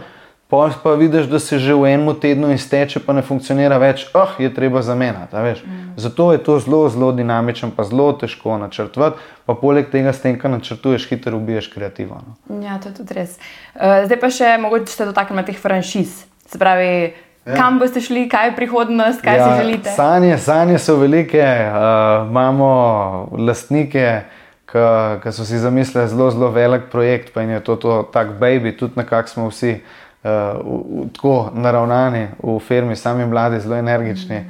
Pa 0.48 0.70
pa 0.82 0.94
vidiš, 0.96 1.26
da 1.28 1.38
se 1.38 1.58
že 1.58 1.74
v 1.74 1.92
enem 1.92 2.14
tednu 2.16 2.48
izteče, 2.52 3.00
pa 3.04 3.12
ne 3.12 3.20
funkcionira 3.22 3.76
več, 3.76 4.06
oh, 4.16 4.32
je 4.40 4.48
treba 4.54 4.80
zamenjati. 4.82 5.36
Mm. 5.36 5.92
Zato 5.96 6.32
je 6.32 6.38
to 6.40 6.56
zelo, 6.58 6.88
zelo 6.88 7.12
dinamičen, 7.12 7.70
pa 7.70 7.84
zelo 7.84 8.12
težko 8.16 8.56
načrtovati. 8.56 9.20
Pa 9.44 9.54
poleg 9.54 9.92
tega, 9.92 10.12
s 10.12 10.24
tem, 10.24 10.38
kar 10.40 10.50
načrtuješ, 10.50 11.04
hitro 11.08 11.36
ubiješ 11.36 11.68
kreativno. 11.68 12.36
Ja, 12.64 12.80
to 12.80 12.88
je 12.88 12.94
tudi 12.96 13.12
res. 13.20 13.36
Uh, 13.76 14.08
zdaj 14.08 14.20
pa 14.20 14.32
še 14.32 14.56
mogoče 14.56 14.88
se 14.88 15.04
dotaknemo 15.04 15.44
teh 15.44 15.60
franšiz. 15.60 16.24
Se 16.48 16.56
pravi, 16.56 17.12
ja. 17.48 17.56
kam 17.56 17.78
boste 17.78 18.00
šli, 18.00 18.28
kaj 18.28 18.46
je 18.46 18.56
prihodnost, 18.56 19.22
kaj 19.24 19.37
ja, 19.37 19.44
si 19.44 19.62
želite? 19.62 19.90
Sanje, 19.90 20.38
sanje 20.38 20.78
so 20.78 20.96
velike, 20.96 21.44
uh, 21.44 22.28
imamo 22.28 23.28
lastnike. 23.38 24.20
Ki 24.68 25.30
so 25.32 25.46
si 25.48 25.56
zamislili 25.56 26.11
zelo, 26.12 26.26
zelo 26.30 26.50
velik 26.52 26.90
projekt, 26.92 27.30
pa 27.32 27.40
je 27.40 27.61
to, 27.64 27.76
to 27.80 28.02
tak 28.12 28.34
baby, 28.37 28.74
tudi 28.76 29.00
nekako 29.00 29.28
smo 29.28 29.46
vsi 29.48 29.70
uh, 29.70 29.78
uh, 30.22 31.06
tako 31.12 31.50
naravnani 31.54 32.28
v 32.42 32.58
firmi, 32.58 32.96
sami 32.96 33.26
mladi, 33.26 33.61
zelo 33.61 33.76
energični. 33.76 34.44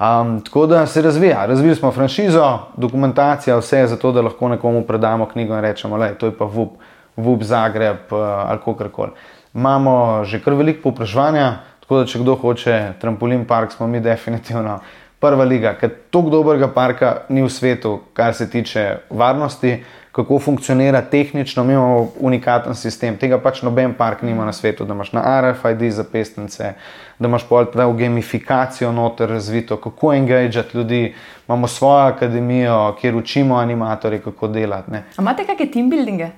Um, 0.00 0.40
tako 0.40 0.66
da 0.66 0.86
se 0.86 1.02
razvija. 1.02 1.46
Razvili 1.46 1.74
smo 1.74 1.92
franšizo, 1.92 2.58
dokumentacija, 2.76 3.56
vse 3.56 3.78
je 3.78 3.86
zato, 3.86 4.12
da 4.12 4.22
lahko 4.22 4.48
nekomu 4.48 4.82
predamo 4.82 5.26
knjigo 5.26 5.54
in 5.54 5.60
rečemo, 5.60 5.98
da 5.98 6.06
je 6.06 6.18
to 6.18 6.32
pa 6.38 6.44
VUP, 6.44 6.70
VUP 7.16 7.42
Zagreb 7.42 7.96
uh, 8.10 8.18
ali 8.18 8.58
kako 8.58 8.88
koli. 8.88 9.10
Imamo 9.54 10.24
že 10.24 10.40
kar 10.40 10.54
veliko 10.54 10.82
popraševanja, 10.82 11.56
tako 11.92 12.00
da 12.00 12.08
če 12.08 12.18
kdo 12.18 12.34
hoče 12.40 12.76
trampolin 13.00 13.44
park, 13.44 13.72
smo 13.72 13.86
mi 13.86 14.00
definitivno 14.00 14.78
prva 15.20 15.44
liga, 15.44 15.74
ker 15.76 15.90
tako 16.10 16.30
dobrega 16.32 16.70
parka 16.72 17.26
ni 17.28 17.42
v 17.42 17.50
svetu, 17.52 18.00
kar 18.16 18.34
se 18.34 18.48
tiče 18.50 18.86
varnosti 19.10 19.82
kako 20.12 20.38
funkcionira 20.38 21.00
tehnično, 21.00 21.64
mi 21.64 21.72
imamo 21.72 22.08
unikaten 22.20 22.74
sistem. 22.74 23.16
Tega 23.16 23.38
pač 23.40 23.62
noben 23.62 23.94
park 23.96 24.22
nima 24.22 24.44
na 24.44 24.52
svetu, 24.52 24.84
da 24.84 24.94
imaš 24.94 25.12
na 25.12 25.22
RFID 25.40 25.86
za 25.92 26.04
pestnice, 26.04 26.74
da 27.18 27.28
imaš 27.28 27.46
pol 27.48 27.64
ta 27.72 27.86
v 27.86 27.96
gamifikacijo 27.96 28.92
noter 28.92 29.28
razvito, 29.28 29.76
kako 29.76 30.12
engageati 30.14 30.76
ljudi. 30.76 31.14
Imamo 31.48 31.68
svojo 31.68 32.06
akademijo, 32.12 32.96
kjer 33.00 33.16
učimo 33.16 33.56
animatorje, 33.56 34.20
kako 34.20 34.48
delati. 34.48 34.90
Ne. 34.90 35.02
Imate 35.18 35.46
kakšne 35.46 35.70
team 35.72 35.90
buildinge? 35.90 36.28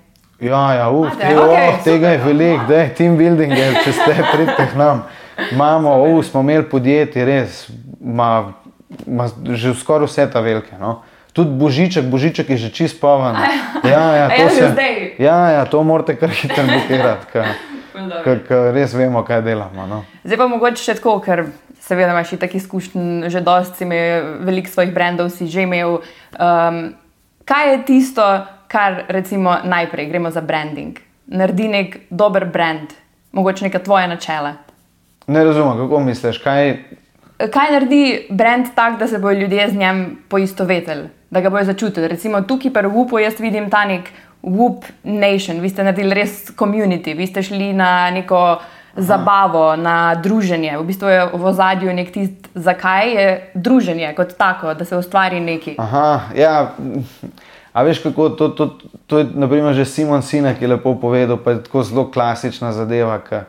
Ja, 0.41 0.73
ja 0.75 0.91
uf, 0.91 1.15
te, 1.19 1.35
okay, 1.35 1.69
oh, 1.69 1.85
tega 1.85 2.09
je 2.09 2.19
veliko, 2.19 2.65
da 2.69 2.79
je 2.79 2.95
team 2.95 3.17
building, 3.17 3.53
če 3.85 3.93
ste 3.93 4.17
pridete 4.33 4.71
k 4.73 4.79
nam. 4.79 5.03
Imamo, 5.53 5.97
uf, 6.05 6.27
smo 6.27 6.41
imeli 6.41 6.65
podjetje, 6.71 7.25
res, 7.25 7.65
ma, 8.01 8.53
ma, 9.07 9.29
že 9.51 9.75
skoraj 9.75 10.09
vse 10.09 10.29
ta 10.31 10.41
velike. 10.41 10.79
No. 10.81 11.03
Tudi 11.35 11.51
božiček, 11.59 12.07
božiček 12.07 12.51
je 12.55 12.57
že 12.57 12.71
čist 12.71 13.01
povan. 13.01 13.37
Ja, 13.85 14.15
ja, 14.17 14.27
to, 14.31 14.49
se, 14.55 14.71
ja, 15.19 15.39
ja, 15.51 15.65
to 15.67 15.83
morate 15.83 16.15
kar 16.17 16.31
hitro 16.31 16.63
blokirati, 16.65 17.27
ker 18.25 18.71
res 18.73 18.95
vemo, 18.95 19.25
kaj 19.27 19.43
delamo. 19.43 19.87
No. 19.91 19.99
Zdaj 20.25 20.39
pa 20.41 20.47
mogoče 20.49 20.81
še 20.81 20.95
tako, 21.01 21.19
ker 21.21 21.45
seveda 21.85 22.15
imaš 22.15 22.37
tako 22.41 22.57
izkušen, 22.57 23.27
že 23.29 23.43
dosti 23.45 23.77
si 23.77 23.85
imel, 23.85 24.31
veliko 24.47 24.71
svojih 24.71 24.95
brendov 24.95 25.31
si 25.35 25.51
že 25.51 25.67
imel. 25.67 26.01
Um, 26.39 26.95
kaj 27.45 27.71
je 27.71 27.79
tisto, 27.91 28.25
kar 28.69 29.05
recimo 29.09 29.59
najprej 29.65 30.09
gremo 30.09 30.31
za 30.31 30.41
branding? 30.41 30.97
Naredi 31.27 31.69
nek 31.69 31.99
dober 32.11 32.47
brand, 32.47 32.95
mogoče 33.33 33.69
neka 33.69 33.83
tvoja 33.85 34.07
načela. 34.07 34.57
Ne 35.27 35.45
razumem, 35.45 35.79
kako 35.79 36.01
misliš, 36.01 36.39
kaj. 36.39 36.77
Kaj 37.39 37.71
naredi 37.73 38.27
brand 38.31 38.67
tak, 38.75 38.99
da 38.99 39.07
se 39.09 39.19
bodo 39.19 39.41
ljudje 39.41 39.69
z 39.71 39.77
njim 39.77 40.19
poistovetili? 40.29 41.09
da 41.35 41.41
ga 41.41 41.51
bojo 41.51 41.65
začutili. 41.65 42.09
Recimo 42.09 42.41
tukaj 42.41 42.73
pri 42.73 42.89
WUP-u 42.89 43.19
jaz 43.19 43.41
vidim 43.41 43.71
ta 43.71 43.85
nek 43.85 44.09
WUP 44.43 44.87
Nation, 45.03 45.61
vi 45.61 45.69
ste 45.69 45.83
naredili 45.83 46.15
res 46.15 46.53
community, 46.59 47.17
vi 47.17 47.27
ste 47.27 47.43
šli 47.43 47.73
na 47.73 48.11
neko 48.15 48.61
zabavo, 48.97 49.65
Aha. 49.73 49.77
na 49.83 50.15
druženje. 50.15 50.77
V 50.79 50.85
bistvu 50.87 51.09
je 51.11 51.25
v 51.33 51.49
ozadju 51.51 51.95
nek 51.95 52.13
tist, 52.15 52.47
zakaj 52.55 53.11
je 53.11 53.27
druženje 53.55 54.13
kot 54.15 54.37
tako, 54.39 54.75
da 54.75 54.85
se 54.85 54.97
ustvari 54.97 55.41
neki. 55.41 55.75
Aha, 55.79 56.21
ja. 56.37 56.71
A 57.73 57.83
veš, 57.83 58.05
kako 58.05 58.29
to, 58.39 58.49
to, 58.49 58.69
to 59.07 59.19
je, 59.19 59.27
naprimer, 59.35 59.75
že 59.75 59.85
Simon 59.85 60.23
Sinek 60.23 60.63
je 60.63 60.69
lepo 60.71 60.95
povedal, 60.95 61.41
pa 61.43 61.57
je 61.57 61.65
tako 61.67 61.83
zelo 61.83 62.05
klasična 62.11 62.71
zadeva, 62.73 63.19
ki 63.19 63.43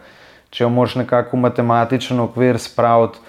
če 0.56 0.64
jo 0.64 0.70
moš 0.72 0.96
nekako 1.02 1.38
v 1.38 1.44
matematičen 1.50 2.20
okvir 2.24 2.60
spraviti. 2.60 3.20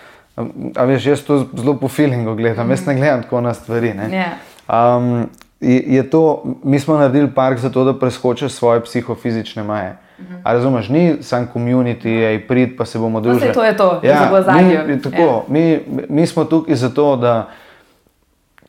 A 0.76 0.84
veš, 0.84 1.06
jaz 1.10 1.24
to 1.26 1.40
zelo 1.56 1.74
po 1.80 1.88
feelingu 1.88 2.36
gledam, 2.38 2.70
jaz 2.70 2.84
ne 2.86 2.94
gledam 2.94 3.22
tako 3.24 3.40
na 3.40 3.54
stvari. 3.56 3.94
Yeah. 3.96 4.36
Um, 4.68 5.28
je, 5.60 5.82
je 5.96 6.02
to, 6.10 6.42
mi 6.64 6.78
smo 6.80 6.98
naredili 7.00 7.30
park 7.34 7.58
zato, 7.58 7.84
da 7.84 7.94
preskočiš 7.98 8.52
svoje 8.52 8.84
psihofizične 8.84 9.64
meje. 9.64 9.96
A 10.44 10.52
razumeš, 10.52 10.88
ni 10.88 11.16
sam 11.20 11.48
komunity, 11.54 12.08
je 12.08 12.46
prid, 12.48 12.76
pa 12.78 12.84
se 12.84 12.98
bomo 12.98 13.18
No, 13.18 13.24
družili. 13.24 13.52
to 13.52 13.64
je 13.64 13.76
to, 13.76 14.00
ja, 14.02 14.30
mi, 14.86 15.02
tako, 15.02 15.44
mi, 15.48 15.80
mi 16.08 16.26
smo 16.26 16.44
tukaj 16.44 16.74
zato, 16.74 17.16
da 17.16 17.48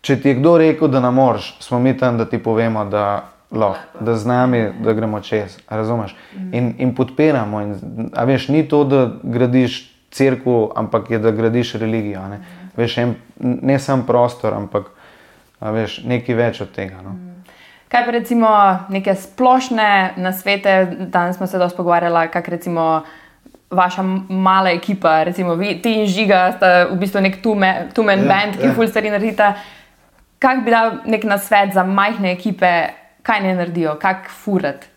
če 0.02 0.15
ti 0.22 0.30
je 0.30 0.36
kdo 0.36 0.58
rekel, 0.58 0.88
da 0.88 1.00
ne 1.00 1.12
moreš, 1.12 1.58
smo 1.60 1.80
mi 1.80 1.98
tam, 1.98 2.17
da 2.17 2.26
ti 2.26 2.38
povemo, 2.38 2.86
da 2.86 3.24
lahko, 3.52 4.04
da 4.04 4.16
z 4.16 4.26
nami, 4.26 4.64
da 4.84 4.94
gremo 4.94 5.22
čez. 5.22 5.58
Razumeš? 5.70 6.16
In, 6.52 6.74
in 6.78 6.96
podpiramo. 6.96 7.62
In, 7.62 7.76
a 8.16 8.24
veš, 8.24 8.48
ni 8.48 8.68
to, 8.68 8.84
da 8.84 9.12
gradiš 9.24 9.94
crkvu, 10.12 10.72
ampak 10.76 11.12
je, 11.12 11.20
da 11.20 11.32
gradiš 11.32 11.74
religijo. 11.74 12.28
Ne, 12.28 12.42
veš, 12.78 12.98
en, 12.98 13.16
ne 13.40 13.80
samo 13.80 14.04
prostor, 14.08 14.54
ampak 14.54 14.92
veš, 15.62 16.02
nekaj 16.06 16.36
več 16.36 16.62
od 16.62 16.72
tega. 16.76 17.02
No. 17.06 17.16
Kaj 17.88 18.04
pa 18.06 18.12
recimo 18.12 18.50
neke 18.92 19.16
splošne 19.16 20.20
nasvete, 20.20 21.08
danes 21.08 21.38
smo 21.38 21.48
se 21.48 21.58
dosti 21.58 21.78
pogovarjali, 21.78 22.28
kak 22.34 22.48
recimo 22.48 23.04
vaša 23.72 24.04
mala 24.30 24.70
ekipa, 24.70 25.24
recimo 25.24 25.56
vi, 25.56 25.82
ti 25.82 25.94
in 26.02 26.08
Žiga, 26.08 26.52
sta 26.58 26.72
v 26.92 27.00
bistvu 27.00 27.22
nek 27.24 27.42
two-man 27.44 27.90
two 27.96 28.04
Ja, 28.04 28.16
band, 28.28 28.60
ki 28.60 28.68
ja. 28.68 28.74
ful 28.76 28.88
stvari 28.88 29.12
naredita. 29.12 29.56
Kak 30.40 30.64
bi 30.66 30.72
dal 30.72 31.00
nek 31.06 31.24
nasvet 31.24 31.74
za 31.74 31.84
majhne 31.84 32.32
ekipe, 32.32 32.72
kaj 33.28 33.42
ne 33.44 33.56
naredijo, 33.56 33.98
kak 34.00 34.30
furat, 34.44 34.88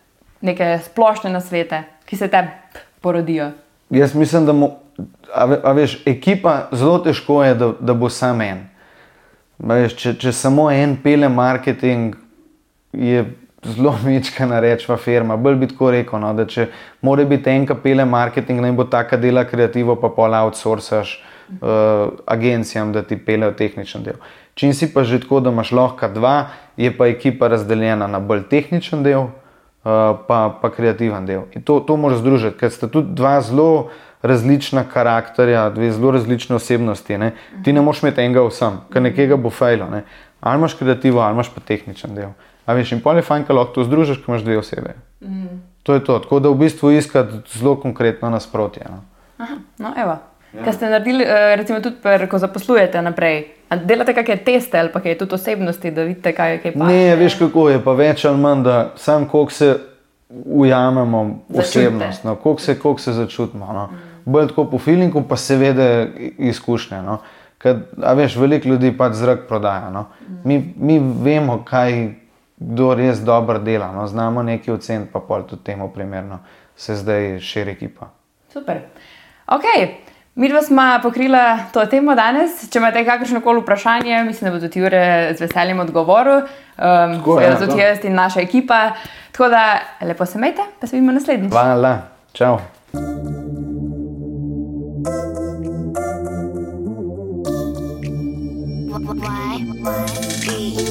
neke 0.41 0.77
splošne 0.85 1.33
nasvete, 1.33 1.83
ki 2.07 2.17
se 2.17 2.29
te 2.31 2.45
porodijo. 3.03 3.51
Jaz 3.91 4.15
mislim, 4.15 4.47
da 4.47 4.55
mu, 4.55 4.71
a, 5.35 5.49
a 5.63 5.73
veš, 5.75 5.99
ekipa 6.07 6.69
zelo 6.73 6.99
težko 7.03 7.43
je, 7.45 7.55
da, 7.59 7.73
da 7.81 7.95
bo 7.95 8.11
sam 8.11 8.41
en. 8.47 8.65
Veš, 9.59 9.97
če, 9.99 10.15
če 10.23 10.33
samo 10.33 10.71
en 10.71 10.95
pele 11.03 11.29
marketing, 11.29 12.15
je 12.93 13.27
zelo 13.67 13.97
mečkana 14.07 14.63
rečva 14.63 14.97
firma. 14.97 15.37
Bolj 15.37 15.59
bi 15.65 15.73
tako 15.73 15.91
rekel, 15.97 16.23
no, 16.23 16.31
da 16.39 16.47
če 16.47 16.71
mora 17.03 17.27
biti 17.27 17.51
en, 17.51 17.67
ki 17.67 17.81
pele 17.83 18.07
marketing, 18.07 18.63
naj 18.63 18.79
bo 18.79 18.87
taka 18.87 19.19
dela 19.19 19.43
kreativo, 19.45 19.99
pa 19.99 20.13
pol 20.15 20.39
outsourcaš 20.39 21.19
uh, 21.19 21.40
agencijam, 22.27 22.93
da 22.93 23.03
ti 23.03 23.19
pelejo 23.19 23.53
tehničen 23.59 24.05
del. 24.07 24.21
Če 24.55 24.73
si 24.77 24.91
pa 24.93 25.05
že 25.05 25.21
tako, 25.23 25.41
da 25.41 25.51
imaš 25.51 25.73
lahko 25.73 26.09
dva, 26.13 26.51
je 26.77 26.91
pa 26.97 27.09
ekipa 27.09 27.49
razdeljena 27.49 28.07
na 28.11 28.21
bolj 28.21 28.45
tehničen 28.51 29.03
del, 29.03 29.31
uh, 29.31 29.33
pa, 30.29 30.41
pa 30.63 30.71
kreativen 30.71 31.27
del. 31.27 31.47
In 31.57 31.63
to, 31.63 31.81
to 31.81 31.97
moraš 31.97 32.21
združiti, 32.21 32.59
ker 32.61 32.73
sta 32.73 32.89
tudi 32.89 33.15
dva 33.17 33.39
zelo 33.41 33.91
različna 34.23 34.85
karakterja, 34.85 35.71
dve 35.71 35.91
zelo 35.93 36.13
različne 36.13 36.57
osebnosti. 36.57 37.19
Ne? 37.19 37.33
Ti 37.65 37.73
ne 37.73 37.81
moš 37.81 38.03
imeti 38.03 38.21
enega 38.21 38.45
vsem, 38.45 38.83
ker 38.93 39.03
nekega 39.03 39.41
bo 39.41 39.51
fejlo. 39.51 39.89
Ne? 39.91 40.05
Ali 40.41 40.61
imaš 40.61 40.77
kreativo, 40.77 41.23
ali 41.25 41.39
imaš 41.39 41.53
pa 41.55 41.65
tehničen 41.65 42.15
del. 42.15 42.35
A 42.67 42.77
veš, 42.77 42.93
in 42.93 43.01
pol 43.01 43.17
je 43.17 43.25
fajn, 43.25 43.47
ko 43.49 43.57
lahko 43.57 43.79
to 43.79 43.85
združiš, 43.89 44.21
ko 44.21 44.33
imaš 44.33 44.45
dve 44.45 44.59
osebe. 44.61 44.95
Mm. 45.25 45.63
To 45.89 45.97
je 45.97 46.05
to, 46.05 46.19
tako 46.21 46.41
da 46.41 46.53
v 46.53 46.61
bistvu 46.61 46.93
iskati 46.93 47.41
zelo 47.57 47.79
konkretno 47.81 48.31
nasprotje. 48.31 48.85
No? 48.91 49.01
Aha, 49.41 49.57
no, 49.79 49.95
evo. 49.97 50.19
Ja. 50.53 50.65
Kaj 50.65 50.73
ste 50.73 50.91
naredili, 50.91 51.25
eh, 51.25 51.57
recimo 51.57 51.81
tudi, 51.81 51.97
per, 52.03 52.29
ko 52.29 52.39
zaposlujete 52.39 53.03
naprej? 53.03 53.45
A 53.71 53.77
delate 53.77 54.15
kakšne 54.15 54.37
teste 54.45 54.79
ali 54.79 54.91
pa 54.93 55.01
kaj 55.01 55.19
tudi 55.19 55.35
osebnosti, 55.35 55.91
da 55.95 56.03
vidite, 56.03 56.33
kaj 56.35 56.53
je 56.53 56.59
kaj 56.63 56.73
pa? 56.73 56.87
Ne, 56.91 57.17
veš 57.17 57.39
kako 57.39 57.69
je, 57.71 57.83
pa 57.85 57.93
več 57.95 58.25
ali 58.25 58.41
manj, 58.41 58.65
da 58.67 58.77
sam 58.97 59.29
koliko 59.29 59.53
se 59.53 59.77
ujamemo 60.31 61.23
v 61.25 61.31
Začutite. 61.55 61.87
osebnost, 61.87 62.25
no, 62.25 62.35
koliko 62.37 62.61
se, 62.61 62.79
koliko 62.79 63.01
se 63.01 63.13
začutimo. 63.13 63.73
No. 63.73 63.89
Bolj 64.25 64.49
tako 64.49 64.65
po 64.71 64.79
feelingu, 64.79 65.23
pa 65.29 65.37
seveda 65.37 66.07
izkušnje. 66.39 67.03
No. 67.03 67.19
Ker, 67.59 67.77
a 68.03 68.13
veš, 68.15 68.37
veliko 68.37 68.69
ljudi 68.69 68.91
pač 68.97 69.15
zrak 69.21 69.47
prodaja. 69.49 69.91
No. 69.91 70.07
Mi, 70.45 70.75
mi 70.77 70.99
vemo, 70.99 71.63
kaj 71.65 72.15
kdo 72.61 72.95
res 72.95 73.23
dobro 73.25 73.59
dela, 73.59 73.93
no. 73.93 74.07
znamo 74.07 74.43
nekaj 74.43 74.75
oceniti, 74.75 75.13
pa 75.13 75.21
pol 75.21 75.47
tudi 75.49 75.63
temu 75.65 75.89
primerno 75.95 76.39
se 76.77 76.97
zdaj 76.97 77.39
širi 77.41 77.71
ekipa. 77.71 78.09
Super. 78.53 78.81
Ok, 79.47 79.65
mi 80.35 80.49
dva 80.49 80.63
smo 80.63 80.83
pokrila 81.03 81.59
to 81.73 81.87
temo 81.87 82.15
danes. 82.15 82.71
Če 82.71 82.79
imate 82.79 83.05
kakršno 83.05 83.41
koli 83.41 83.61
vprašanje, 83.61 84.25
mislim, 84.25 84.51
da 84.51 84.57
bo 84.57 84.63
tudi 84.67 84.81
Jure 84.81 85.35
z 85.39 85.41
veseljem 85.41 85.81
odgovoril. 85.81 86.37
Um, 86.37 87.19
Tako 87.19 87.41
je, 87.41 87.47
ja, 87.47 87.59
tudi 87.59 87.81
jaz 87.81 88.05
in 88.05 88.15
naša 88.15 88.41
ekipa. 88.41 88.91
Tako 89.33 89.49
da 89.49 89.65
lepo 90.01 90.27
se 90.27 90.39
imejte, 90.39 90.63
pa 90.81 90.87
se 90.87 90.97
vidimo 90.97 91.13
naslednjič. 91.13 91.53
Hvala, 91.53 91.99
čau. 92.33 92.59
Why? 99.11 99.65
Why? 99.83 100.31
Music. 100.47 100.90